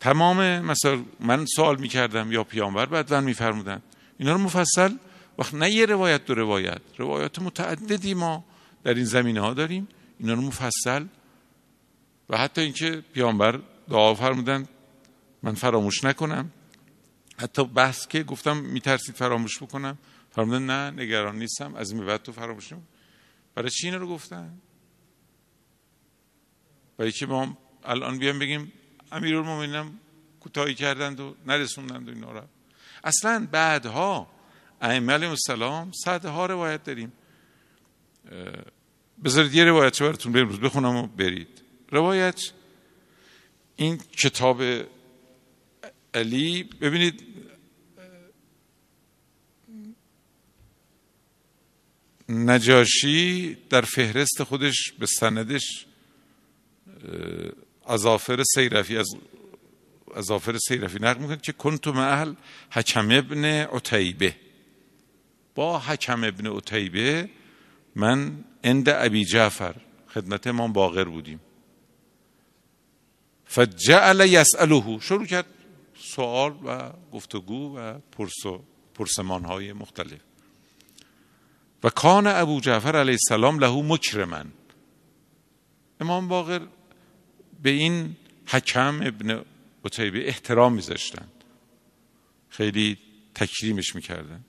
تمام 0.00 0.60
مثلا 0.60 1.04
من 1.20 1.46
سوال 1.46 1.80
می‌کردم 1.80 2.32
یا 2.32 2.44
پیامبر 2.44 2.86
بعد 2.86 3.14
میفرمودن؟ 3.14 3.82
اینا 4.18 4.32
رو 4.32 4.38
مفصل 4.38 4.96
وقت 5.38 5.54
نه 5.54 5.70
یه 5.70 5.86
روایت 5.86 6.24
دو 6.24 6.34
روایت. 6.34 6.80
روایت 6.98 7.38
متعددی 7.38 8.14
ما 8.14 8.44
در 8.84 8.94
این 8.94 9.04
زمینه 9.04 9.40
ها 9.40 9.54
داریم. 9.54 9.88
اینا 10.24 10.34
رو 10.34 10.42
مفصل. 10.42 11.06
و 12.28 12.38
حتی 12.38 12.60
اینکه 12.60 13.04
پیامبر 13.12 13.60
دعا 13.88 14.14
فرمودن 14.14 14.68
من 15.42 15.54
فراموش 15.54 16.04
نکنم. 16.04 16.50
حتی 17.38 17.64
بحث 17.64 18.06
که 18.06 18.22
گفتم 18.22 18.56
میترسید 18.56 19.14
فراموش 19.14 19.62
بکنم. 19.62 19.98
فرمودن 20.30 20.66
نه 20.66 21.02
نگران 21.02 21.38
نیستم 21.38 21.74
از 21.74 21.90
این 21.90 22.06
بعد 22.06 22.22
تو 22.22 22.32
فراموش 22.32 22.72
نمی 22.72 22.82
برای 23.54 23.70
چی 23.70 23.90
رو 23.90 24.08
گفتن؟ 24.08 24.58
برای 26.96 27.12
که 27.12 27.26
ما 27.26 27.58
الان 27.84 28.18
بیام 28.18 28.38
بگیم 28.38 28.72
امیرالمومنینم 29.12 29.98
کوتاهی 30.40 30.74
کردند 30.74 31.20
و 31.20 31.34
نرسوندند 31.46 32.08
و 32.08 32.12
اینا 32.12 32.32
رو. 32.32 32.42
اصلا 33.04 33.48
بعدها 33.52 34.30
ائمه 34.80 35.12
علیهم 35.12 35.30
السلام 35.30 35.92
صدها 36.04 36.46
روایت 36.46 36.84
داریم. 36.84 37.12
بذارید 39.24 39.54
یه 39.54 39.64
روایت 39.64 40.02
براتون 40.02 40.36
امروز 40.36 40.60
بخونم 40.60 40.96
و 40.96 41.06
برید. 41.06 41.62
روایت 41.90 42.40
این 43.76 43.96
کتاب 43.96 44.62
علی 46.14 46.62
ببینید 46.62 47.22
نجاشی 52.28 53.56
در 53.70 53.80
فهرست 53.80 54.42
خودش 54.42 54.92
به 54.98 55.06
سندش 55.06 55.86
ازافر 57.86 58.42
سیرفی 58.54 58.96
از 58.96 59.16
ازافر 60.14 60.58
سیرفی 60.58 60.98
نقل 60.98 61.20
می‌کنه 61.20 61.36
که 61.36 61.52
کنتو 61.52 61.92
محل 61.92 62.34
حکم 62.70 63.10
ابن 63.10 63.44
عتیبه. 63.44 64.36
با 65.54 65.78
حکم 65.78 66.24
ابن 66.24 66.46
عتیبه 66.46 67.30
من 67.94 68.44
اند 68.64 68.88
ابی 68.88 69.24
جعفر 69.24 69.74
خدمت 70.08 70.46
امام 70.46 70.72
باقر 70.72 71.04
بودیم. 71.04 71.40
فجعل 73.44 74.20
یسأله 74.28 74.98
شروع 75.00 75.26
کرد 75.26 75.46
سوال 75.98 76.52
و 76.64 76.92
گفتگو 77.12 77.78
و 77.78 77.98
پرسمان 78.94 79.44
های 79.44 79.72
مختلف. 79.72 80.20
و 81.84 81.90
کان 81.90 82.26
ابو 82.26 82.60
جعفر 82.60 82.96
علیه 82.96 83.18
السلام 83.22 83.58
له 83.58 83.82
مکرمن. 83.82 84.52
امام 86.00 86.28
باقر 86.28 86.66
به 87.62 87.70
این 87.70 88.16
حکم 88.46 89.00
ابن 89.02 89.44
عتیبه 89.84 90.28
احترام 90.28 90.72
میذاشتند. 90.72 91.32
خیلی 92.48 92.98
تکریمش 93.34 93.94
می‌کردن 93.94 94.44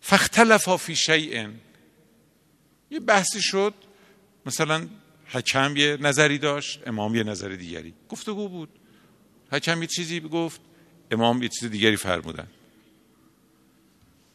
فختلفا 0.00 0.76
فی 0.76 0.96
شیء. 0.96 1.48
یه 2.90 3.00
بحثی 3.00 3.42
شد. 3.42 3.74
مثلا 4.46 4.88
حکم 5.26 5.76
یه 5.76 5.96
نظری 6.00 6.38
داشت 6.38 6.88
امام 6.88 7.14
یه 7.14 7.22
نظر 7.22 7.48
دیگری. 7.48 7.94
گفتگو 8.08 8.48
بود. 8.48 8.68
حکم 9.52 9.82
یه 9.82 9.86
چیزی 9.86 10.20
گفت 10.20 10.60
امام 11.10 11.42
یه 11.42 11.48
چیز 11.48 11.70
دیگری 11.70 11.96
فرمودن. 11.96 12.46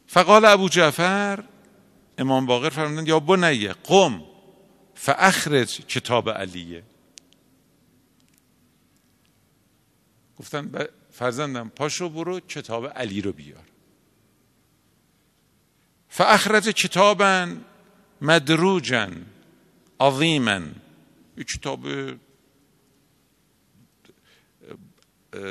فقال 0.08 0.46
ابو 0.46 0.70
جعفر 0.70 1.44
امام 2.18 2.46
باقر 2.46 2.70
فرمودن 2.70 3.08
یا 3.08 3.20
بنیه 3.20 3.74
قم 3.74 4.24
فاخرج 4.96 5.86
کتاب 5.86 6.30
علیه. 6.30 6.84
گفتن 10.38 10.88
فرزندم 11.12 11.70
پاشو 11.70 12.10
برو 12.10 12.40
کتاب 12.40 12.86
علی 12.86 13.22
رو 13.22 13.32
بیار. 13.32 13.64
فاخرج 16.10 16.70
کتابا 16.70 17.48
مدروجا 18.22 19.10
عظیما. 20.00 20.62
کتاب 21.54 21.88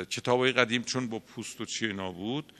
کتاب 0.09 0.47
قدیم 0.47 0.83
چون 0.83 1.07
با 1.07 1.19
پوست 1.19 1.61
و 1.61 1.65
چی 1.65 1.93
نابود 1.93 2.53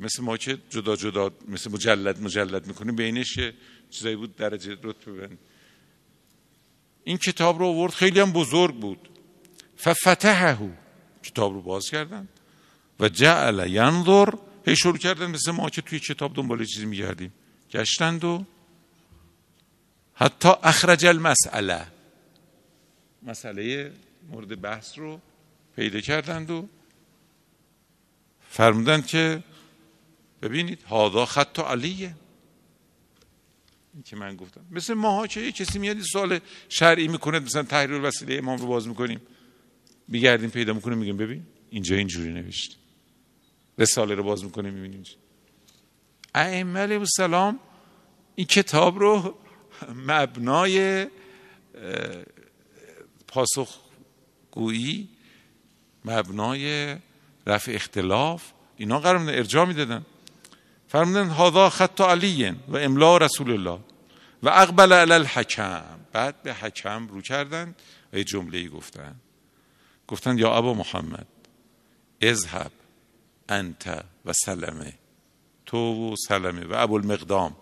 مثل 0.00 0.22
ما 0.22 0.36
که 0.36 0.58
جدا 0.70 0.96
جدا 0.96 1.30
مثل 1.48 1.70
مجلد 1.70 2.22
مجلد 2.22 2.66
می‌کنیم 2.66 2.96
بینش 2.96 3.38
چیزایی 3.90 4.16
بود 4.16 4.36
درجه 4.36 4.76
رتبه 4.82 5.12
بند 5.12 5.38
این 7.04 7.16
کتاب 7.16 7.58
رو 7.58 7.66
آورد 7.66 7.92
خیلی 7.92 8.20
هم 8.20 8.32
بزرگ 8.32 8.74
بود. 8.74 9.08
ففتحه 9.76 10.58
کتاب 11.22 11.52
رو 11.52 11.62
باز 11.62 11.90
کردن. 11.90 12.28
و 13.00 13.08
جعل 13.08 13.70
ینظر 13.70 14.28
هی 14.66 14.76
شروع 14.76 14.98
کردن 14.98 15.30
مثل 15.30 15.50
ما 15.50 15.70
که 15.70 15.82
توی 15.82 15.98
کتاب 15.98 16.34
دنبال 16.34 16.64
چیزی 16.64 16.86
میگردیم. 16.86 17.32
گشتند 17.70 18.24
و 18.24 18.44
حتی 20.18 20.48
اخرج 20.62 21.06
المسئله 21.06 21.86
مسئله 23.22 23.92
مورد 24.30 24.60
بحث 24.60 24.98
رو 24.98 25.20
پیدا 25.76 26.00
کردند 26.00 26.50
و 26.50 26.68
فرمودند 28.48 29.06
که 29.06 29.42
ببینید 30.42 30.82
هادا 30.82 31.26
خط 31.26 31.58
علیه. 31.58 32.14
این 33.94 34.02
که 34.02 34.16
من 34.16 34.36
گفتم. 34.36 34.60
مثل 34.70 34.94
ماها 34.94 35.26
که 35.26 35.40
یه 35.40 35.52
کسی 35.52 35.78
میاد 35.78 36.00
سوال 36.00 36.38
شرعی 36.68 37.08
می‌کنه 37.08 37.38
مثلا 37.38 37.62
تحریر 37.62 38.00
وسیله 38.00 38.34
امام 38.34 38.58
رو 38.58 38.66
باز 38.66 38.88
می‌کنیم. 38.88 39.20
میگردیم 40.08 40.50
پیدا 40.50 40.72
می‌کنیم 40.72 40.98
میگیم 40.98 41.16
ببین 41.16 41.46
اینجا 41.70 41.96
اینجوری 41.96 42.32
نوشته 42.32 42.76
رساله 43.78 44.14
رو 44.14 44.22
باز 44.22 44.44
می‌کنیم 44.44 44.74
می‌بینیم 44.74 45.04
ائمه 46.34 46.80
علیه 46.80 46.98
السلام 46.98 47.58
این 48.34 48.46
کتاب 48.46 48.98
رو 48.98 49.38
مبنای 49.94 51.06
پاسخ 53.28 53.78
گویی 54.50 55.08
مبنای 56.04 56.96
رفع 57.46 57.72
اختلاف. 57.72 58.52
اینا 58.76 59.00
قرار 59.00 59.30
ارجاع 59.30 59.64
می‌دادن. 59.64 60.06
فرمودن 60.88 61.30
هذا 61.30 61.70
خط 61.70 62.00
علی 62.00 62.50
و 62.68 62.76
املا 62.76 63.16
رسول 63.16 63.50
الله. 63.50 63.80
و 64.42 64.48
اقبل 64.48 64.92
علی 64.92 65.12
الحکم. 65.12 65.84
بعد 66.12 66.42
به 66.42 66.54
حکم 66.54 67.08
رو 67.08 67.20
کردن 67.20 67.74
و 68.12 68.18
یه 68.18 68.24
جمله 68.24 68.58
ای 68.58 68.68
گفتن. 68.68 69.14
گفتن 70.08 70.38
یا 70.38 70.54
ابا 70.54 70.74
محمد 70.74 71.26
اذهب 72.20 72.70
انت 73.48 74.04
و 74.24 74.32
سلمه. 74.32 74.94
تو 75.66 76.12
و 76.12 76.16
سلمه 76.28 76.64
و 76.64 76.74
ابو 76.76 76.94
المقدام 76.94 77.56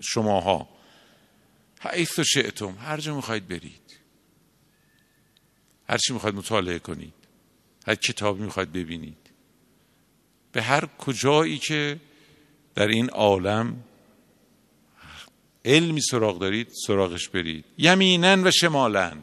شماها. 0.00 0.68
حیث 1.80 2.18
و 2.18 2.24
شئتم. 2.24 2.76
هر 2.80 3.00
جا 3.00 3.16
می‌خواید 3.16 3.48
برید. 3.48 3.98
هر 5.88 5.98
چی 5.98 6.12
می‌خواید 6.12 6.34
مطالعه 6.34 6.78
کنید. 6.78 7.14
هر 7.86 7.94
کتابی 7.94 8.42
می‌خواید 8.42 8.72
ببینید. 8.72 9.30
به 10.52 10.62
هر 10.62 10.86
کجایی 10.86 11.58
که 11.58 12.00
در 12.74 12.88
این 12.88 13.10
عالم 13.10 13.84
علمی 15.64 16.00
سراغ 16.00 16.38
دارید 16.38 16.68
سراغش 16.86 17.28
برید. 17.28 17.64
یمینن 17.78 18.46
و 18.46 18.50
شمالن 18.50 19.22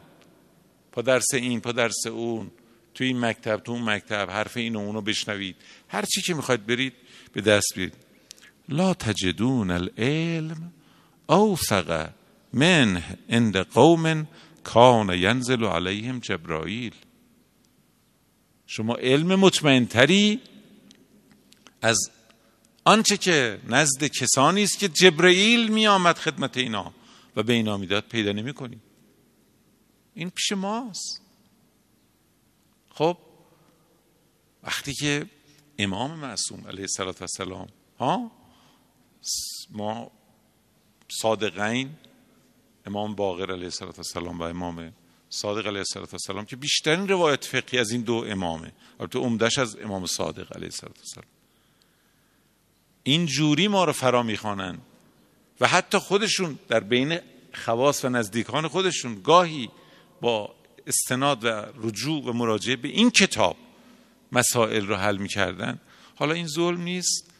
پا 0.91 1.01
درس 1.01 1.33
این 1.33 1.61
پا 1.61 1.71
درس 1.71 2.07
اون. 2.07 2.51
تو 2.93 3.03
این 3.03 3.19
مکتب 3.19 3.57
تو 3.57 3.71
اون 3.71 3.81
مکتب. 3.81 4.29
حرف 4.29 4.57
این 4.57 4.75
و 4.75 4.79
اونو 4.79 5.01
بشنوید. 5.01 5.55
هر 5.87 6.05
چی 6.05 6.21
که 6.21 6.33
می‌خواید 6.33 6.65
برید 6.65 6.93
به 7.33 7.41
دست 7.41 7.73
بیارید. 7.75 7.95
لا 8.69 8.93
تجدون 8.93 9.71
العلم 9.71 10.73
اوثق 11.29 12.09
من 12.55 13.03
عند 13.29 13.57
قوم 13.57 14.27
کان 14.63 15.09
ینزل 15.09 15.65
علیهم 15.65 16.19
جبرائیل 16.19 16.95
شما 18.67 18.95
علم 18.95 19.35
مطمئنتری 19.35 20.41
از 21.81 22.11
آنچه 22.85 23.17
که 23.17 23.59
نزد 23.67 24.03
کسانی 24.03 24.63
است 24.63 24.79
که 24.79 24.87
جبرئیل 24.87 25.67
می 25.67 25.87
آمد 25.87 26.17
خدمت 26.17 26.57
اینا 26.57 26.93
و 27.35 27.43
به 27.43 27.53
اینا 27.53 27.77
می‌داد 27.77 28.03
پیدا 28.03 28.31
نمی 28.31 28.53
کنی. 28.53 28.79
این 30.13 30.29
پیش 30.29 30.51
ماست 30.51 31.21
خب 32.89 33.17
وقتی 34.63 34.93
که 34.93 35.25
امام 35.77 36.19
معصوم 36.19 36.67
علیه 36.67 36.87
السلام 37.21 37.67
ها 37.99 38.31
ما 39.71 40.11
صادقین 41.09 41.89
امام 42.85 43.15
باقر 43.15 43.51
علیه 43.51 43.69
السلام 43.81 44.39
و 44.39 44.43
امام 44.43 44.93
صادق 45.29 45.67
علیه 45.67 45.83
السلام 45.95 46.45
که 46.45 46.55
بیشترین 46.55 47.07
روایت 47.07 47.45
فقهی 47.45 47.79
از 47.79 47.91
این 47.91 48.01
دو 48.01 48.25
امامه. 48.27 48.71
البته 48.99 49.19
عمدش 49.19 49.57
از 49.57 49.77
امام 49.77 50.05
صادق 50.05 50.55
علیه 50.55 50.67
السلام 50.67 51.25
این 53.03 53.25
جوری 53.25 53.67
ما 53.67 53.83
رو 53.83 53.93
فرا 53.93 54.23
می‌خوانند 54.23 54.81
و 55.59 55.67
حتی 55.67 55.97
خودشون 55.97 56.59
در 56.67 56.79
بین 56.79 57.19
خواص 57.53 58.05
و 58.05 58.09
نزدیکان 58.09 58.67
خودشون 58.67 59.21
گاهی 59.21 59.69
با 60.21 60.55
استناد 60.87 61.43
و 61.43 61.47
رجوع 61.75 62.23
و 62.23 62.33
مراجعه 62.33 62.75
به 62.75 62.87
این 62.87 63.11
کتاب 63.11 63.57
مسائل 64.31 64.87
رو 64.87 64.95
حل 64.95 65.17
می‌کردن. 65.17 65.79
حالا 66.15 66.33
این 66.33 66.47
ظلم 66.47 66.81
نیست. 66.81 67.31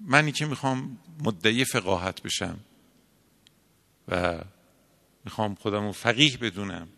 منی 0.00 0.32
که 0.32 0.46
می‌خوام 0.46 0.98
مدعی 1.24 1.64
فقاهت 1.64 2.22
بشم 2.22 2.58
و 4.08 4.40
می‌خوام 5.26 5.54
خودم 5.54 5.86
رو 5.86 5.92
فقیه 5.92 6.36
بدونم. 6.36 6.88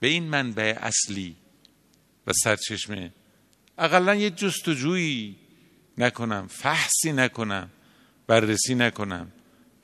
به 0.00 0.06
این 0.06 0.24
منبع 0.24 0.78
اصلی 0.80 1.36
و 2.26 2.32
سرچشمه. 2.32 3.12
اقلا 3.78 4.14
یه 4.14 4.30
جستجویی 4.30 5.36
نکنم 5.98 6.46
فحصی 6.46 7.12
نکنم 7.12 7.70
بررسی 8.26 8.74
نکنم 8.74 9.32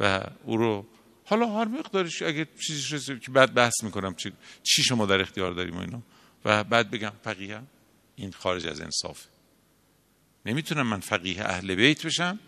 و 0.01 0.21
او 0.45 0.57
رو 0.57 0.87
حالا 1.25 1.47
هر 1.59 1.65
مقدارش 1.65 2.23
اگه 2.23 2.49
چیزی 2.67 2.97
رسید 2.97 3.21
که 3.21 3.31
بعد 3.31 3.55
بحث 3.55 3.83
می‌کنم 3.83 4.15
چی, 4.15 4.33
چی 4.63 4.83
شما 4.83 5.07
در 5.07 5.21
اختیار 5.21 5.53
داریم 5.53 5.77
و 5.77 5.81
اینا 5.81 6.03
و 6.45 6.65
بعد 6.65 6.91
بگم 6.91 7.13
فقیه 7.25 7.61
این 8.17 8.33
خارج 8.33 8.67
از 8.67 8.81
انصافه 8.81 9.29
نمی‌تونم 10.47 10.87
من 10.87 11.01
فقیه 11.01 11.45
اهل 11.45 11.75
بیت 11.75 12.07
بشم 12.07 12.39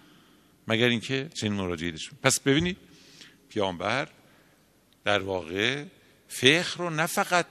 مگر 0.69 0.89
اینکه 0.89 1.31
چنین 1.35 1.53
مراجعه 1.53 1.95
پس 2.23 2.41
ببینید 2.41 2.77
پیامبر 3.49 4.09
در 5.07 5.23
واقع 5.23 5.85
فقه 6.29 6.75
رو 6.77 6.91
نه 6.91 7.07
فقط 7.07 7.47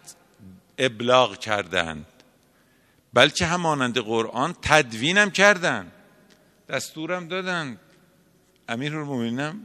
ابلاغ 0.78 1.40
کردند 1.40 2.06
بلکه 3.14 3.46
همانند 3.46 3.98
قرآن 3.98 4.56
تدوینم 4.62 5.32
کردند 5.32 5.92
دستورم 6.70 7.28
دادن 7.28 7.80
امیر 8.70 8.98
المومنینم 8.98 9.62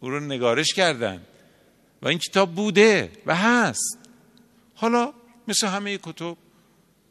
او 0.00 0.10
رو 0.10 0.20
نگارش 0.20 0.74
کردن 0.74 1.22
و 2.02 2.08
این 2.08 2.18
کتاب 2.18 2.54
بوده 2.54 3.12
و 3.26 3.36
هست. 3.36 3.98
حالا 4.74 5.14
مثل 5.48 5.66
همه 5.66 5.98
کتب 5.98 6.36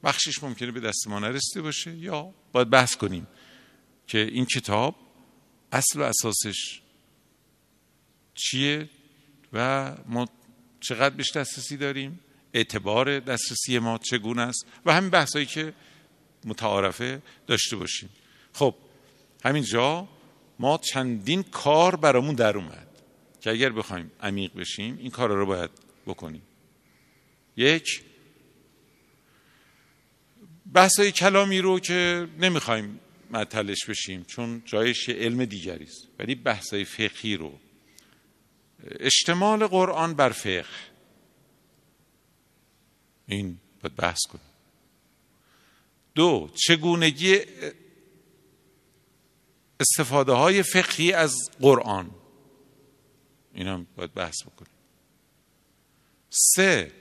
بخشش 0.03 0.43
ممکنه 0.43 0.72
به 0.72 0.80
دست 0.80 1.07
ما 1.07 1.20
نرسیده 1.20 1.62
باشه 1.62 1.95
یا 1.95 2.34
باید 2.51 2.70
بحث 2.70 2.95
کنیم 2.95 3.28
که 4.07 4.20
این 4.20 4.45
کتاب 4.45 4.95
اصل 5.72 5.99
و 5.99 6.03
اساسش 6.03 6.82
چیه؟ 8.36 8.89
و 9.53 9.91
ما 10.07 10.27
چقدر 10.79 11.15
بهش 11.15 11.31
دسترسی 11.31 11.77
داریم 11.77 12.19
اعتبار 12.53 13.19
دسترسی 13.19 13.79
ما 13.79 13.97
چگونه 13.97 14.41
است 14.41 14.65
و 14.85 14.93
همین 14.93 15.09
بحثایی 15.09 15.45
که 15.45 15.73
متعارفه 16.45 17.21
داشته 17.47 17.75
باشیم. 17.75 18.09
خب 18.53 18.75
همینجا 19.43 20.07
ما 20.59 20.77
چندین 20.77 21.43
کار 21.43 21.95
برامون 21.95 22.35
در 22.35 22.57
اومد 22.57 22.87
که 23.41 23.49
اگر 23.49 23.69
بخوایم 23.69 24.11
عمیق 24.21 24.53
بشیم 24.53 24.97
این 24.97 25.11
کار 25.11 25.29
رو 25.29 25.45
باید 25.45 25.69
بکنیم. 26.05 26.41
یک 27.57 28.03
بحثای 30.73 31.11
کلامی 31.11 31.59
رو 31.59 31.79
که 31.79 32.27
نمی‌خوایم 32.39 32.99
معطلش 33.31 33.85
بشیم 33.85 34.23
چون 34.23 34.61
جایش 34.65 35.09
علم 35.09 35.45
دیگری 35.45 35.83
است 35.83 36.07
ولی 36.19 36.35
بحثای 36.35 36.85
فقهی 36.85 37.37
رو 37.37 37.59
اشتمال 38.99 39.67
قرآن 39.67 40.13
بر 40.13 40.29
فقه. 40.29 40.65
این 43.27 43.57
باید 43.82 43.95
بحث 43.95 44.19
کنیم. 44.29 44.45
دو 46.15 46.49
چگونگی 46.67 47.39
استفاده 49.79 50.32
های 50.32 50.63
فقهی 50.63 51.13
از 51.13 51.36
قرآن. 51.61 52.11
این 53.53 53.67
هم 53.67 53.88
باید 53.95 54.13
بحث 54.13 54.36
بکنیم. 54.43 54.71
سه 56.29 56.91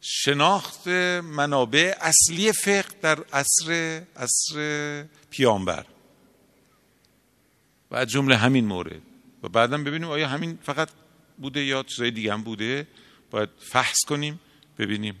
شناخت 0.00 0.88
منابع 0.88 1.94
اصلی 2.00 2.52
فقه 2.52 2.94
در 3.02 3.24
عصر 3.32 4.02
عصر 4.16 5.04
پیامبر. 5.30 5.86
و 7.90 7.96
از 7.96 8.08
جمله 8.08 8.36
همین 8.36 8.66
مورد. 8.66 9.07
و 9.42 9.48
بعدا 9.48 9.78
ببینیم 9.78 10.08
آیا 10.08 10.28
همین 10.28 10.58
فقط 10.62 10.88
بوده 11.38 11.64
یا 11.64 11.82
چیزای 11.82 12.10
دیگه 12.10 12.32
هم 12.32 12.42
بوده؟ 12.42 12.86
باید 13.30 13.48
فحص 13.58 13.98
کنیم 14.08 14.40
ببینیم. 14.78 15.14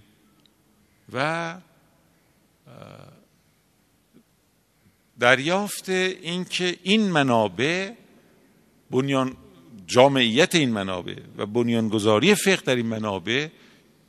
و 1.12 1.56
دریافت 5.18 5.88
اینکه 5.88 6.78
این 6.82 7.10
منابع 7.10 7.92
بنیان 8.90 9.36
جامعیت 9.86 10.54
این 10.54 10.70
منابع 10.70 11.16
و 11.36 11.46
بنیانگذاری 11.46 12.34
فقه 12.34 12.62
در 12.64 12.76
این 12.76 12.86
منابع 12.86 13.48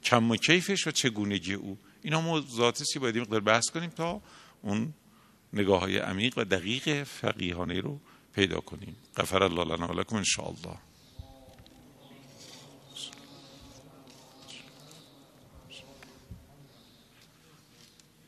کم 0.04 0.32
و 0.32 0.36
کیفش 0.36 0.88
و 0.88 0.92
چگونگی 0.92 1.54
او. 1.54 1.78
اینا 2.02 2.22
موضوعاتی 2.22 2.84
که 2.94 3.00
باید 3.00 3.18
مقدار 3.18 3.40
بحث 3.40 3.70
کنیم 3.70 3.90
تا 3.90 4.22
اون 4.62 4.94
نگاه 5.54 5.82
های 5.82 5.98
عمیق 5.98 6.38
و 6.38 6.44
دقیق 6.44 7.04
فقیهانه 7.04 7.82
رو 7.82 8.00
پیدا 8.40 8.60
کنیم. 8.60 8.96
غفر 9.18 9.44
الله 9.44 9.64
لنا 9.76 9.88
و 9.88 10.00
لکم 10.00 10.16
ان 10.16 10.24